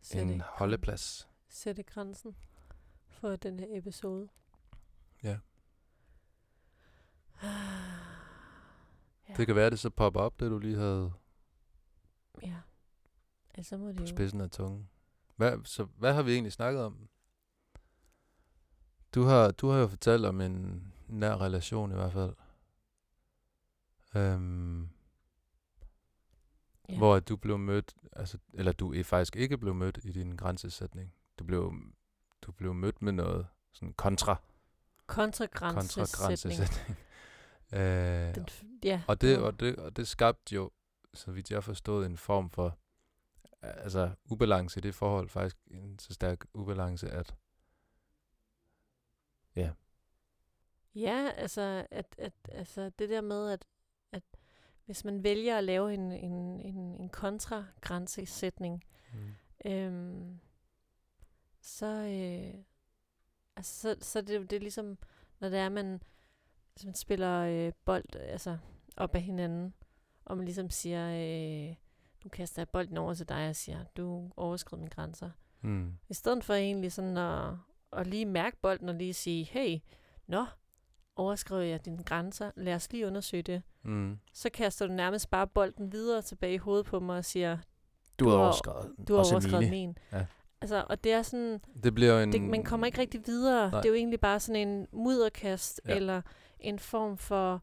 [0.03, 1.29] Sætte, en holdeplads.
[1.49, 2.35] sætte grænsen
[3.09, 4.29] for den her episode.
[5.23, 5.37] Ja.
[9.29, 9.33] Ja.
[9.33, 11.13] Det kan være, at det så popper op, det du lige havde
[12.41, 12.57] Ja.
[13.55, 14.89] Altså må det på spidsen af tungen.
[15.35, 17.09] Hvad, så hvad har vi egentlig snakket om?
[19.15, 22.33] Du har, du har jo fortalt om en nær relation i hvert fald.
[24.15, 24.89] Øhm,
[26.93, 26.97] Ja.
[26.97, 31.13] Hvor du blev mødt, altså, eller du er faktisk ikke blev mødt i din grænsesætning.
[31.39, 31.73] Du blev,
[32.41, 34.35] du blev mødt med noget sådan kontra,
[35.07, 36.57] kontra Kontragrænsesætning.
[36.57, 36.97] grænsesætning.
[37.73, 38.47] øh, Den,
[38.83, 39.01] ja.
[39.07, 40.71] og, det, og, det, og det skabte jo,
[41.13, 42.77] så vidt jeg forstået, en form for
[43.61, 45.29] altså ubalance i det forhold.
[45.29, 47.35] Faktisk en så stærk ubalance, at
[49.55, 49.71] ja,
[50.95, 53.65] Ja, altså, at, at, altså det der med, at,
[54.11, 54.23] at
[54.85, 59.71] hvis man vælger at lave en, en, en, en kontragrænsesætning, mm.
[59.71, 60.39] øhm,
[61.61, 62.63] så, øh,
[63.55, 64.97] altså, så, så det, er jo- det er ligesom,
[65.39, 66.01] når det er, man,
[66.73, 68.57] hvis man spiller øh, bold altså,
[68.97, 69.73] op af hinanden,
[70.25, 71.09] og man ligesom siger,
[71.69, 71.75] øh,
[72.23, 75.29] nu kaster jeg bolden over til dig og siger, du overskrider mine grænser.
[75.61, 75.97] Mm.
[76.09, 77.53] I stedet for egentlig sådan at,
[77.93, 79.79] at lige mærke bolden og lige sige, hey,
[80.27, 80.45] nå,
[81.15, 83.61] overskrider jeg dine grænser, lad os lige undersøge det.
[83.83, 84.19] Mm.
[84.33, 87.57] Så kaster du nærmest bare bolden videre tilbage i hovedet på mig og siger,
[88.19, 89.97] Du Du har overskrevet du har overskrevet min.
[90.11, 90.25] Ja.
[90.61, 92.31] Altså, og det er sådan, Det bliver en...
[92.31, 93.71] det, man kommer ikke rigtig videre.
[93.71, 93.81] Nej.
[93.81, 95.95] Det er jo egentlig bare sådan en mudderkast, Ja.
[95.95, 96.21] eller
[96.59, 97.61] en form for,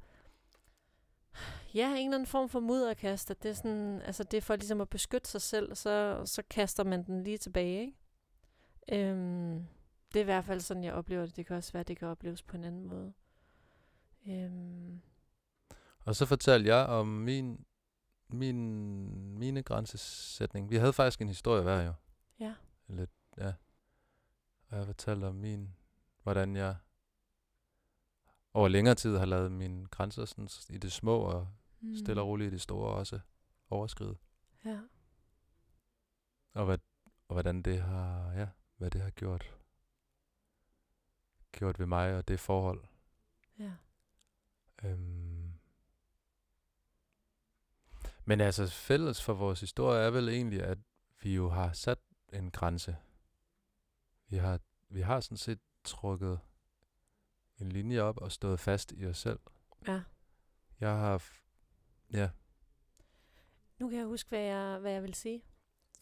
[1.75, 3.31] ja, en eller anden form for mudderkast.
[3.31, 6.43] At det er sådan, altså det er for ligesom at beskytte sig selv, så, så
[6.51, 7.97] kaster man den lige tilbage, ikke?
[9.09, 9.67] Øhm,
[10.13, 11.37] det er i hvert fald sådan, jeg oplever det.
[11.37, 13.13] Det kan også være, det kan opleves på en anden måde.
[14.27, 15.01] Øhm,
[16.05, 17.65] Og så fortalte jeg om min,
[18.29, 20.71] min, mine grænsesætning.
[20.71, 21.93] Vi havde faktisk en historie hver jo.
[22.41, 22.55] ja.
[22.87, 23.53] Lidt, ja.
[24.69, 25.75] Og jeg fortalte om min,
[26.23, 26.77] hvordan jeg
[28.55, 31.49] over længere tid har lavet mine grænser sådan, i det små og
[31.83, 31.97] Mm.
[31.97, 33.21] stille og roligt i det store også
[33.69, 34.17] overskride.
[34.65, 34.81] Ja.
[36.55, 36.79] Og, hvad,
[37.29, 39.57] og hvordan det har, ja, hvad det har gjort,
[41.53, 42.85] gjort ved mig og det forhold.
[43.59, 43.73] Ja.
[44.85, 45.53] Øhm.
[48.25, 50.79] Men altså fælles for vores historie er vel egentlig, at
[51.23, 51.99] vi jo har sat
[52.33, 52.97] en grænse.
[54.29, 56.41] Vi har, vi har sådan set trukket
[57.59, 59.41] en linje op og stået fast i os selv.
[59.87, 60.03] Ja.
[60.81, 61.43] Jeg har, f-
[62.13, 62.31] ja.
[63.79, 65.43] Nu kan jeg huske, hvad jeg, hvad jeg vil sige.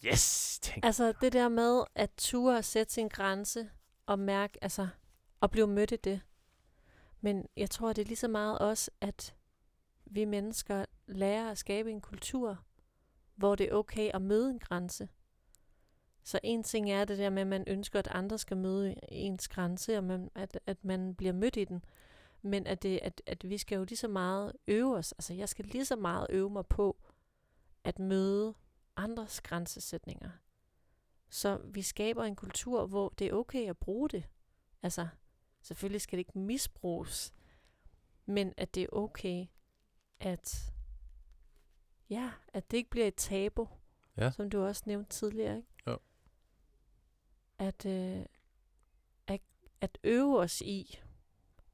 [0.04, 0.58] Yes!
[0.62, 0.84] Tænk.
[0.84, 3.70] Altså det der med at ture at sætte sin grænse
[4.06, 4.88] og mærke, altså
[5.42, 6.20] at blive mødt i det.
[7.20, 9.34] Men jeg tror, det er lige så meget også, at
[10.04, 12.64] vi mennesker lærer at skabe en kultur,
[13.34, 15.08] hvor det er okay at møde en grænse.
[16.22, 19.48] Så en ting er det der med, at man ønsker, at andre skal møde ens
[19.48, 21.84] grænse, og man, at, at man bliver mødt i den.
[22.42, 25.12] Men at, det, at, at vi skal jo lige så meget øve os.
[25.12, 26.96] Altså jeg skal lige så meget øve mig på
[27.84, 28.54] at møde
[28.96, 30.30] andres grænsesætninger.
[31.30, 34.24] Så vi skaber en kultur, hvor det er okay at bruge det.
[34.82, 35.08] Altså,
[35.68, 37.34] selvfølgelig skal det ikke misbruges,
[38.26, 39.46] men at det er okay,
[40.20, 40.72] at
[42.10, 43.68] ja, at det ikke bliver et tabu,
[44.16, 44.30] Ja.
[44.30, 45.68] som du også nævnte tidligere, ikke?
[45.86, 45.98] Jo.
[47.58, 48.26] At, øh,
[49.26, 49.40] at,
[49.80, 51.00] at øve os i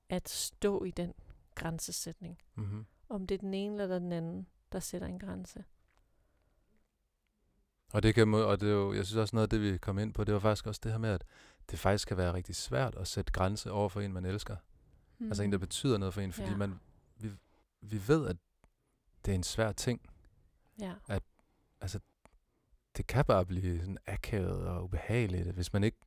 [0.09, 1.15] at stå i den
[1.55, 2.39] grænsesætning.
[2.55, 2.87] Mm-hmm.
[3.09, 5.65] Om det er den ene eller den anden, der sætter en grænse.
[7.93, 9.99] Og det kan, og det er jo, jeg synes også noget af det, vi kom
[9.99, 11.25] ind på, det var faktisk også det her med, at
[11.71, 14.57] det faktisk kan være rigtig svært at sætte grænse over for en, man elsker.
[15.19, 15.27] Mm.
[15.27, 16.57] Altså en, der betyder noget for en, fordi Ja.
[16.57, 16.81] man,
[17.17, 17.31] vi,
[17.81, 18.37] vi ved, at
[19.25, 20.01] det er en svær ting.
[20.81, 20.95] Ja.
[21.81, 22.01] Altså,
[22.97, 25.99] det kan bare blive sådan akavet og ubehageligt, hvis man ikke...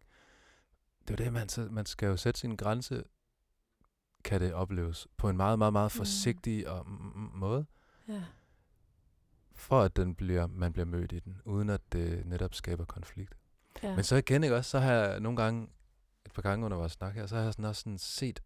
[1.08, 3.04] Det er jo det, man, så, man skal jo sætte sin grænse
[4.24, 5.98] kan det opleves på en meget, meget, meget Mm.
[5.98, 7.66] forsigtig og mm, mm, måde,
[8.08, 8.24] Ja.
[9.56, 13.37] for at den bliver, man bliver mødt i den, uden at det netop skaber konflikt.
[13.84, 13.96] Ja.
[13.96, 15.68] Men så igen, ikke også, så har jeg nogle gange,
[16.26, 18.44] et par gange under vores snak her, så har jeg sådan også sådan set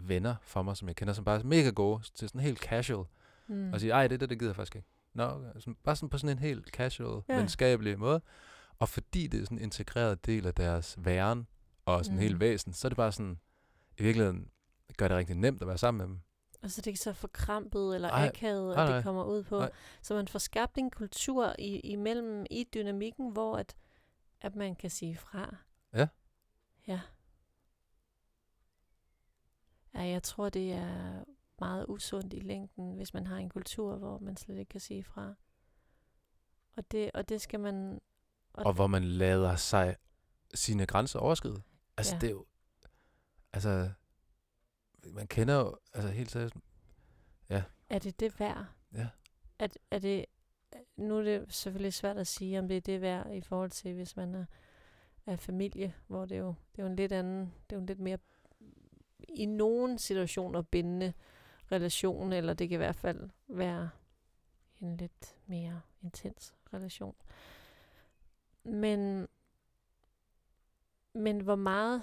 [0.00, 3.04] venner for mig, som jeg kender, som bare er mega gode, til sådan helt casual,
[3.48, 3.72] mm.
[3.72, 4.88] og sige, ej, det der, det gider jeg faktisk ikke.
[5.14, 5.60] Nå, okay.
[5.60, 7.36] sådan, bare sådan på sådan en helt casual, Ja.
[7.36, 8.20] venskabelig måde.
[8.78, 11.46] Og fordi det er sådan en integreret del af deres væren,
[11.84, 12.22] og sådan mm.
[12.22, 13.38] Helt væsen, så er det bare sådan,
[13.98, 14.48] i virkeligheden
[14.96, 16.20] gør det rigtig nemt at være sammen med dem.
[16.62, 19.58] Altså det er ikke så forkrampet eller Ej, akavet, nej, at det kommer ud på.
[19.58, 19.70] Nej.
[20.02, 23.76] Så man får skabt en kultur i, imellem i dynamikken, hvor at,
[24.40, 25.56] at man kan sige fra.
[25.92, 26.08] Ja.
[26.86, 27.00] Ja.
[29.94, 31.24] Ja, jeg tror, det er
[31.58, 35.04] meget usundt i længden, hvis man har en kultur, hvor man slet ikke kan sige
[35.04, 35.34] fra.
[36.76, 38.00] Og det, og det skal man...
[38.52, 39.96] Og hvor man lader sig
[40.54, 41.62] sine grænser overskride.
[41.96, 42.16] Altså, Ja.
[42.16, 42.20] ja.
[42.20, 42.46] det er jo...
[43.52, 43.90] Altså,
[45.04, 45.78] man kender jo...
[45.92, 46.54] Altså, helt seriøst...
[47.88, 48.66] Er det det værd?
[48.92, 49.08] Ja.
[49.58, 50.24] Er, er det,
[50.96, 53.94] nu er det selvfølgelig svært at sige, om det er det værd i forhold til,
[53.94, 54.44] hvis man er,
[55.26, 57.86] er familie, hvor det jo, det er jo en lidt anden, det er jo en
[57.86, 58.18] lidt mere
[59.28, 61.12] i nogle situationer bindende
[61.72, 63.90] relation, eller det kan i hvert fald være
[64.80, 67.14] en lidt mere intens relation.
[68.64, 69.28] Men,
[71.14, 72.02] men hvor meget,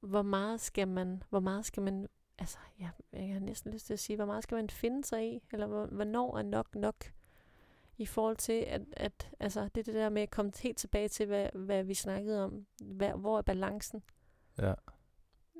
[0.00, 2.08] hvor meget skal man, hvor meget skal man
[2.38, 5.34] altså, ja, jeg har næsten lyst til at sige, hvor meget skal man finde sig
[5.34, 5.42] i?
[5.52, 7.12] Eller hvor, hvornår er nok nok?
[7.98, 11.08] I forhold til, at, at altså, det er det der med at komme helt tilbage
[11.08, 12.66] til, hvad, hvad vi snakkede om.
[12.82, 14.02] Hvad, hvor er balancen
[14.58, 14.74] Ja.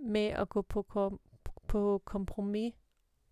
[0.06, 1.20] med at gå på, kom,
[1.68, 2.74] på kompromis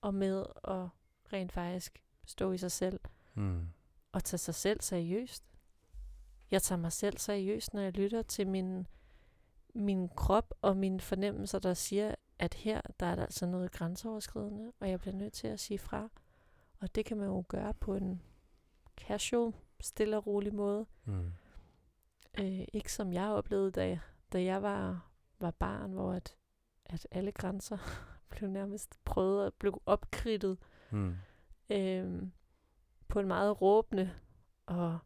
[0.00, 0.88] og med at
[1.32, 3.00] rent faktisk stå i sig selv
[3.34, 3.66] Mm.
[4.12, 5.44] og tage sig selv seriøst.
[6.50, 8.86] Jeg tager mig selv seriøst, når jeg lytter til min,
[9.74, 14.72] min krop og mine fornemmelser, der siger, at her der er der altså noget grænseoverskridende,
[14.80, 16.08] og jeg bliver nødt til at sige fra.
[16.80, 18.22] Og det kan man jo gøre på en
[18.96, 20.86] casual, stille og rolig måde.
[21.04, 21.32] Mm.
[22.38, 24.00] Øh, ikke som jeg oplevede, da jeg,
[24.32, 26.36] da jeg var, var barn, hvor at,
[26.84, 27.78] at alle grænser
[28.30, 30.58] blev nærmest prøvet at blive opkridtet
[30.90, 31.14] Mm.
[31.70, 32.22] øh,
[33.08, 34.10] på en meget råbende
[34.66, 34.98] og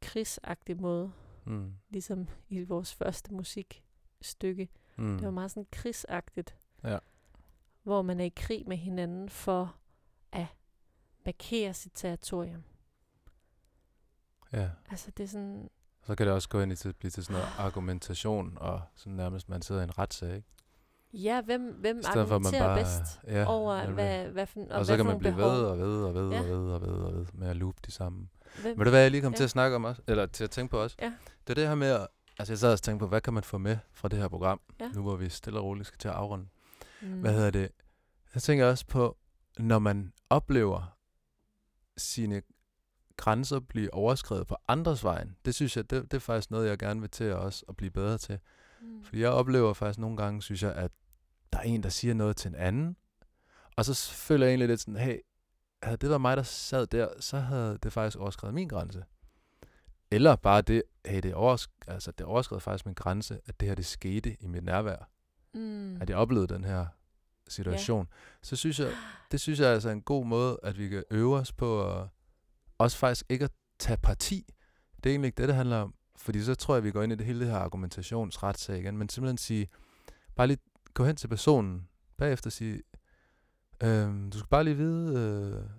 [0.00, 1.12] krigsagtig måde,
[1.44, 1.74] Mm.
[1.88, 4.68] ligesom i vores første musikstykke.
[4.98, 5.16] Mm.
[5.18, 6.98] Det var meget sådan krigsagtigt, Ja.
[7.82, 9.76] hvor man er i krig med hinanden for
[10.32, 10.46] at
[11.26, 12.62] markere sit territorium.
[14.52, 14.68] Ja.
[14.90, 15.70] Altså det er sådan,
[16.06, 19.12] Så kan det også gå ind i til, blive til sådan noget argumentation, og sådan
[19.12, 20.48] nærmest man sidder i en retssag, ikke?
[21.12, 22.78] ja, hvem, hvem stedet at argumenterer bare...
[22.78, 23.94] bedst ja, over, nemlig.
[23.94, 25.50] hvad, hvad for, og, og hvad så kan man blive behov.
[25.52, 26.40] ved og ved og ved Ja.
[26.40, 28.28] og ved og ved og ved med at loop de samme.
[28.62, 29.36] Hvem, Ved du hvad, jeg lige kom Ja.
[29.36, 30.02] til at snakke om også?
[30.06, 30.96] Eller til at tænke på også?
[31.02, 31.12] Ja.
[31.46, 32.06] Det er det her med at...
[32.38, 34.60] Altså, jeg sad og tænkte på, hvad kan man få med fra det her program?
[34.80, 34.88] Ja.
[34.88, 36.46] Nu hvor vi stille og roligt skal til at afrunde.
[37.02, 37.70] mm, Hvad hedder det?
[38.34, 39.16] Jeg tænker også på,
[39.58, 40.96] når man oplever
[42.00, 42.42] sine
[43.16, 45.36] grænser blive overskrevet på andres vejen.
[45.44, 47.76] Det synes jeg, det, det er faktisk noget, jeg gerne vil til at også at
[47.76, 48.38] blive bedre til.
[48.80, 50.90] mm, Fordi jeg oplever faktisk nogle gange, synes jeg, at
[51.52, 52.96] der er en, der siger noget til en anden,
[53.76, 55.18] og så føler jeg egentlig lidt sådan, hey,
[55.82, 59.04] havde det været mig, der sad der, så havde det faktisk overskrevet min grænse.
[60.10, 63.74] Eller bare det, hey, det, oversk- altså, det overskred faktisk min grænse, at det her,
[63.74, 65.10] det skete i mit nærvær.
[65.54, 66.86] mm, At jeg oplevede den her
[67.52, 68.08] situation.
[68.42, 68.92] Så synes jeg,
[69.32, 72.08] det synes jeg er altså en god måde, at vi kan øve os på at
[72.78, 74.44] også faktisk ikke at tage parti.
[74.96, 75.94] Det er egentlig ikke det, det handler om.
[76.16, 78.96] Fordi så tror jeg, vi går ind i det hele det her argumentationsretssag igen.
[78.96, 79.68] Men simpelthen sige,
[80.36, 80.58] bare lige
[80.94, 82.82] gå hen til personen, bagefter sige,
[83.82, 85.70] øhm, du skal bare lige vide, øh,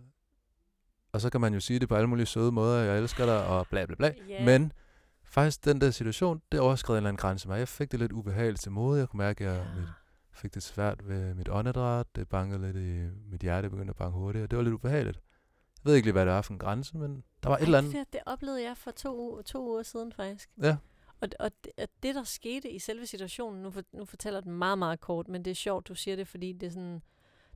[1.12, 3.46] og så kan man jo sige det på alle mulige søde måder, jeg elsker dig,
[3.46, 4.14] og bla bla bla.
[4.30, 4.46] Ja.
[4.46, 4.72] Men
[5.24, 7.60] faktisk den der situation, det overskred en eller anden grænse mig.
[7.60, 9.00] Jeg fik det lidt ubehageligt til mode.
[9.00, 9.88] Jeg kunne mærke, at jeg mit,
[10.42, 12.16] fik det svært ved mit åndedræt.
[12.16, 15.20] Det bankede lidt i mit hjerte, begyndte at banke hurtigt, og det var lidt ubehageligt.
[15.84, 17.66] Jeg ved ikke lige, hvad det var for en grænse, men der var et Ej,
[17.66, 17.94] eller andet.
[17.94, 20.50] Det, det oplevede jeg for to, to uger siden faktisk.
[20.62, 20.78] Ja.
[21.22, 24.52] Og, og det, at det, der skete i selve situationen, nu, for, nu fortæller den
[24.52, 27.02] meget, meget kort, men det er sjovt, du siger det, fordi det er sådan,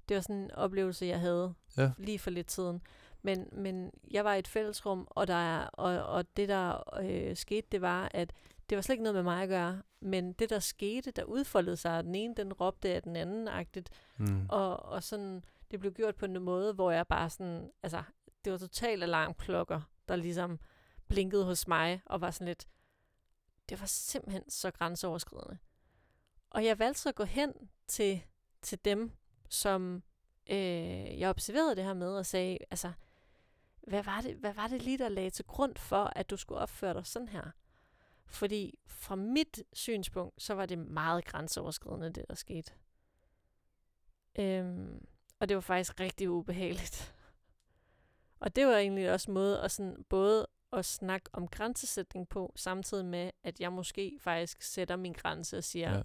[0.09, 1.91] det var sådan en oplevelse, jeg havde Ja.
[1.97, 2.81] lige for lidt siden.
[3.21, 7.35] Men, men jeg var i et fællesrum, og, der er, og, og det, der øh,
[7.35, 8.33] skete, det var, at
[8.69, 11.77] det var slet ikke noget med mig at gøre, men det, der skete, der udfoldede
[11.77, 14.45] sig, den ene, den råbte af den anden, agtigt, Mm.
[14.49, 18.03] og, og sådan, det blev gjort på en måde, hvor jeg bare sådan, altså,
[18.45, 20.59] det var totalt alarmklokker, der ligesom
[21.07, 22.67] blinkede hos mig, og var sådan lidt,
[23.69, 25.57] det var simpelthen så grænseoverskridende.
[26.49, 27.53] Og jeg valgte så at gå hen
[27.87, 28.21] til,
[28.61, 29.11] til dem,
[29.49, 30.03] som
[30.49, 32.91] øh, jeg observerede det her med, og sagde, altså,
[33.87, 36.59] hvad var, det, hvad var det lige, der lagde til grund for, at du skulle
[36.61, 37.51] opføre dig sådan her?
[38.27, 42.71] Fordi fra mit synspunkt, så var det meget grænseoverskridende, det der skete.
[44.39, 45.05] Øhm,
[45.39, 47.15] og det var faktisk rigtig ubehageligt.
[48.39, 53.05] Og det var egentlig også måde at sådan både at snakke om grænsesætning på, samtidig
[53.05, 55.97] med, at jeg måske faktisk sætter min grænse og siger, Ja.
[55.97, 56.03] ja.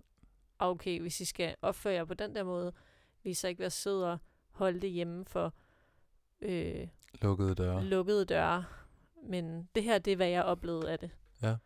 [0.58, 2.72] okay, hvis I skal opføre jer på den der måde,
[3.22, 4.18] vil I så ikke være søde og
[4.50, 5.54] holde det hjemme for
[6.40, 7.84] øh, Lukkede døre.
[7.84, 8.64] lukkede døre.
[9.22, 11.10] Men det her, det er, hvad jeg oplevede af det.
[11.42, 11.56] Ja.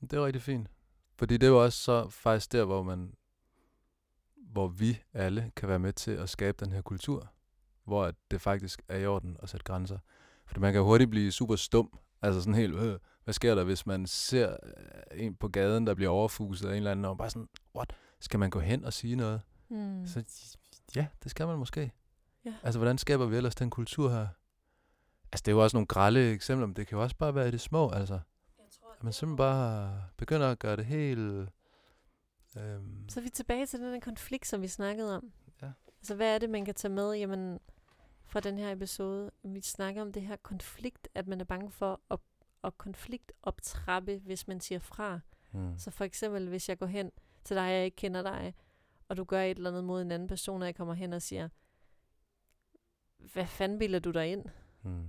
[0.00, 0.68] Det er rigtig fint.
[1.16, 3.14] Fordi det er jo også så faktisk der, hvor man,
[4.36, 7.32] hvor vi alle kan være med til at skabe den her kultur,
[7.84, 9.98] hvor at det faktisk er i orden at sætte grænser.
[10.46, 11.98] Fordi man kan hurtigt blive super stum.
[12.22, 14.56] Altså sådan helt, øh, hvad sker der, hvis man ser
[15.12, 17.92] øh, en på gaden, der bliver overfuset af en eller anden, og bare sådan, what?
[18.20, 19.40] Skal man gå hen og sige noget?
[19.68, 20.06] Hmm.
[20.06, 20.24] Så
[20.96, 21.92] ja, det skal man måske.
[22.44, 22.54] Ja.
[22.62, 24.28] Altså, hvordan skaber vi ellers den kultur her?
[25.32, 27.48] Altså, det er jo også nogle grælde eksempler, men det kan jo også bare være
[27.48, 28.20] i det små, altså.
[29.00, 31.48] At man simpelthen bare begynder at gøre det helt...
[32.56, 35.32] Øhm, Så er vi tilbage til den der konflikt, som vi snakkede om.
[35.62, 35.72] Ja.
[35.98, 37.58] Altså, hvad er det, man kan tage med jamen,
[38.24, 39.30] fra den her episode?
[39.42, 42.18] Vi snakker om det her konflikt, at man er bange for at,
[42.64, 45.20] at konfliktoptrappe, hvis man siger fra.
[45.50, 45.78] hmm.
[45.78, 47.12] Så for eksempel, hvis jeg går hen
[47.44, 48.54] til dig, jeg ikke kender dig,
[49.08, 51.22] og du gør et eller andet mod en anden person, og jeg kommer hen og
[51.22, 51.48] siger,
[53.18, 54.44] hvad fanden bilder du dig ind?
[54.82, 55.08] Hmm.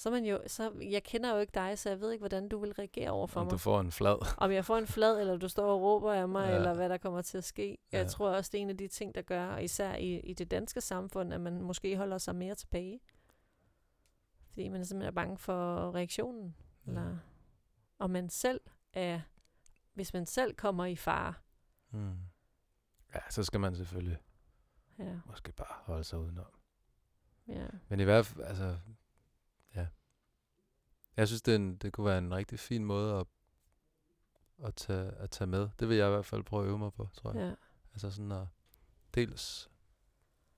[0.00, 2.58] Så man jo, så, jeg kender jo ikke dig, så jeg ved ikke, hvordan du
[2.58, 3.52] vil reagere over for Om mig.
[3.52, 4.34] du får en flad.
[4.38, 6.56] Om jeg får en flad, eller du står og råber af mig, Ja.
[6.56, 7.78] eller hvad der kommer til at ske.
[7.92, 8.08] Jeg Ja.
[8.08, 10.50] tror også, det er en af de ting, der gør, og især i, i det
[10.50, 13.00] danske samfund, at man måske holder sig mere tilbage.
[14.48, 16.56] Fordi man simpelthen er bange for reaktionen.
[16.86, 16.90] Ja.
[16.90, 17.16] Eller
[17.98, 18.60] om man selv
[18.92, 19.20] er,
[19.94, 21.34] hvis man selv kommer i fare.
[21.90, 22.16] Hmm.
[23.14, 24.18] Ja, så skal man selvfølgelig
[24.98, 26.46] Ja, måske bare holde sig udenom.
[27.48, 27.66] ja.
[27.88, 28.76] Men i hvert fald, altså.
[31.20, 33.26] Jeg synes, det, en, det kunne være en rigtig fin måde at,
[34.64, 35.68] at, tage, at tage med.
[35.78, 37.40] Det vil jeg i hvert fald prøve at øve mig på, tror jeg.
[37.48, 37.54] ja.
[37.92, 38.46] Altså sådan at
[39.14, 39.70] dels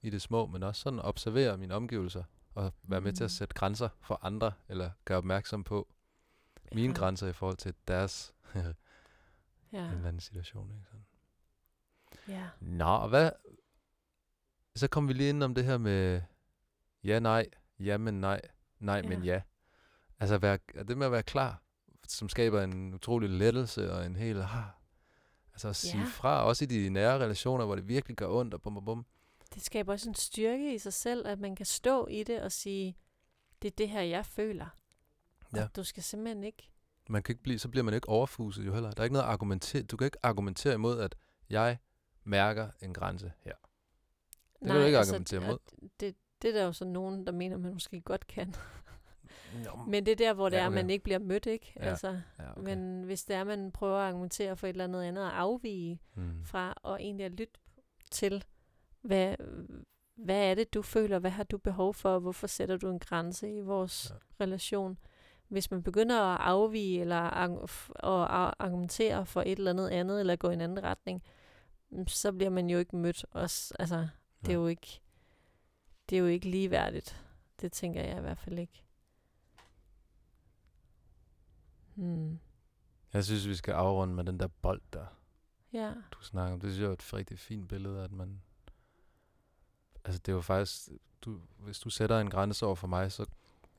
[0.03, 2.25] i det små, men også sådan at observere mine omgivelser
[2.55, 3.35] og være med til at Mm.
[3.35, 5.89] sætte grænser for andre, eller gøre opmærksom på
[6.73, 6.99] mine ja.
[6.99, 8.61] grænser i forhold til deres Ja.
[9.79, 10.71] en eller anden situation.
[10.71, 10.85] Ikke?
[10.87, 11.05] Sådan.
[12.29, 12.49] ja.
[12.61, 13.31] Nå, og hvad?
[14.77, 16.23] Så kom vi lige ind om det her med
[17.05, 17.47] ja, nej,
[17.79, 18.41] ja, men nej,
[18.79, 19.09] nej, Ja.
[19.09, 19.43] men ja.
[20.23, 20.59] Altså være,
[20.89, 21.63] det med at være klar,
[22.09, 24.65] som skaber en utrolig lettelse og en hel, ah,
[25.53, 26.07] altså at sige Ja.
[26.09, 29.07] fra, også i de nære relationer, hvor det virkelig gør ondt, og bum, bum, bum.
[29.55, 32.53] Det skaber også en styrke i sig selv, at man kan stå i det og
[32.53, 32.97] sige,
[33.63, 34.67] det er det her, jeg føler.
[35.57, 35.63] Ja.
[35.65, 36.69] Og du skal simpelthen ikke
[37.09, 38.91] Man kan ikke blive, så bliver man ikke overfuset jo heller.
[38.91, 39.83] Der er ikke noget at argumentere.
[39.83, 41.17] Du kan ikke argumentere imod, at
[41.51, 41.79] jeg
[42.25, 43.53] mærker en grænse her.
[44.61, 45.59] Det kan du ikke argumentere d- imod.
[46.01, 48.55] Det, det er der jo så nogen, der mener, man måske godt kan.
[49.65, 50.75] Nå, Men det er der, hvor det Ja, er, okay.
[50.75, 51.73] man ikke bliver mødt, ikke?
[51.77, 52.09] Ja, Altså,
[52.39, 52.63] ja, okay.
[52.63, 56.01] Men hvis det er, man prøver at argumentere for et eller andet andet, og afvige
[56.15, 56.45] mm.
[56.45, 57.61] fra, og egentlig at lytte
[58.11, 58.45] til,
[59.03, 59.37] hvad,
[60.17, 62.99] hvad er det, du føler, hvad har du behov for, og hvorfor sætter du en
[62.99, 64.45] grænse i vores Ja.
[64.45, 64.99] relation?
[65.49, 70.51] Hvis man begynder at afvige, eller ar- argumentere for et eller andet andet, eller gå
[70.51, 71.23] i en anden retning,
[71.91, 73.25] mm, så bliver man jo ikke mødt.
[73.31, 74.09] Også, altså,
[74.41, 75.01] det er jo ikke,
[76.11, 77.23] det er jo ikke ligeværdigt.
[77.61, 78.85] Det tænker jeg i hvert fald ikke.
[81.95, 82.39] Hmm.
[83.13, 85.07] Jeg synes, vi skal afrunde med den der bold der.
[85.73, 86.61] Ja, du snakker om.
[86.61, 88.43] Det synes jeg er et rigtig fint billede, at man...
[90.05, 90.89] Altså, det er jo faktisk...
[91.23, 93.27] Du, hvis du sætter en grænse over for mig, så...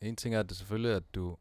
[0.02, 1.38] En ting er at det selvfølgelig, at du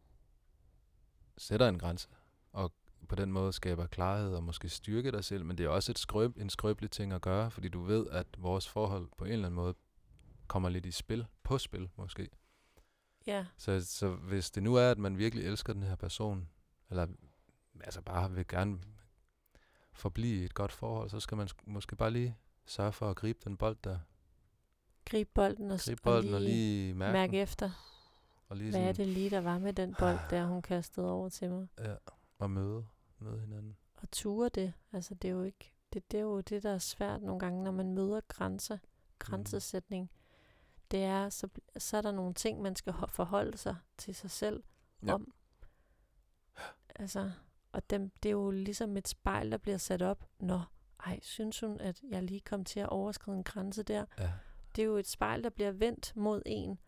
[1.39, 2.09] sætter en grænse,
[2.53, 2.73] og
[3.09, 5.99] på den måde skaber klarhed og måske styrke dig selv, men det er også et
[5.99, 9.47] skrøb, en skrøbelig ting at gøre, fordi du ved, at vores forhold på en eller
[9.47, 9.74] anden måde
[10.47, 12.28] kommer lidt i spil, på spil måske.
[13.27, 16.49] ja, Så, så hvis det nu er, at man virkelig elsker den her person,
[16.93, 17.06] eller
[17.81, 18.78] altså bare vil gerne
[19.93, 22.36] forblive i et godt forhold, så skal man sk- måske bare lige
[22.66, 23.98] sørge for at gribe den bold der.
[25.05, 27.70] grib bolden og, Gribe bolden og lige, lige mærke, mærke den, efter.
[28.48, 31.10] og lige Hvad er sådan, det lige, der var med den bold, der hun kastede
[31.10, 31.66] over til mig?
[31.78, 31.94] Ja,
[32.39, 32.86] og møde,
[33.19, 33.77] møde hinanden.
[33.94, 34.73] Og ture det.
[34.93, 35.73] Altså, det er jo ikke...
[35.93, 38.78] Det, det er jo det, der er svært nogle gange, når man møder grænser,
[39.19, 40.10] grænsesætning.
[40.90, 41.48] Det er, så,
[41.78, 44.62] så er der nogle ting, man skal ho- forholde sig til sig selv
[45.06, 45.14] ja.
[45.14, 45.35] om.
[46.97, 47.31] Altså,
[47.73, 50.24] og dem, det er jo ligesom et spejl, der bliver sat op.
[50.40, 50.60] Nå,
[51.06, 54.05] ej, synes hun, at jeg lige kom til at overskride en grænse der?
[54.19, 54.32] Ja,
[54.77, 56.78] Det er jo et spejl, der bliver vendt mod en.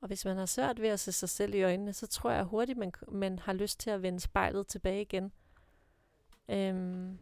[0.00, 2.44] Og hvis man har svært ved at se sig selv i øjnene, så tror jeg
[2.44, 5.32] hurtigt, man, man har lyst til at vende spejlet tilbage igen.
[6.48, 7.18] Øhm,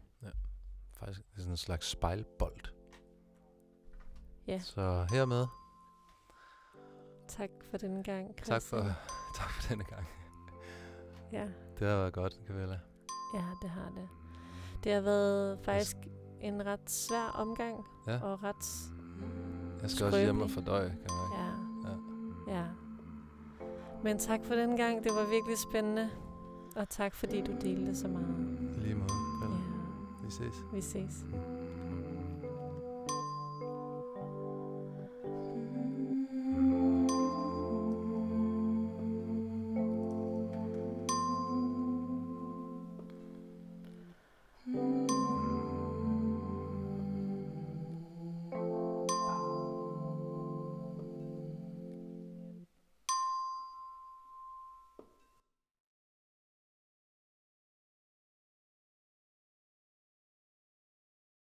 [0.93, 2.65] faktisk det er sådan en slags spejlbold.
[4.47, 4.59] Ja.
[4.59, 5.45] Så hermed,
[7.27, 8.83] tak for denne gang, tak for, Christian.
[9.37, 10.07] tak for denne gang.
[11.31, 11.47] Ja,
[11.81, 12.79] Det har været godt, Camilla.
[13.33, 14.09] ja, det har det.
[14.83, 15.97] Det har været faktisk
[16.41, 17.85] en ret svær omgang.
[18.07, 18.19] Ja.
[18.23, 18.91] Og ret...
[19.81, 20.65] Jeg skal også hjem og skrøbelig.
[20.65, 21.43] fordøje, kan jeg mærke.
[21.87, 22.53] Ja.
[22.53, 22.59] Ja.
[22.59, 22.65] ja.
[24.03, 25.03] Men tak for den gang.
[25.03, 26.09] Det var virkelig spændende.
[26.75, 28.59] Og tak fordi du delte så meget.
[28.77, 29.13] Lige måde.
[29.41, 29.47] Ja.
[30.25, 30.55] Vi ses.
[30.73, 31.25] Vi ses.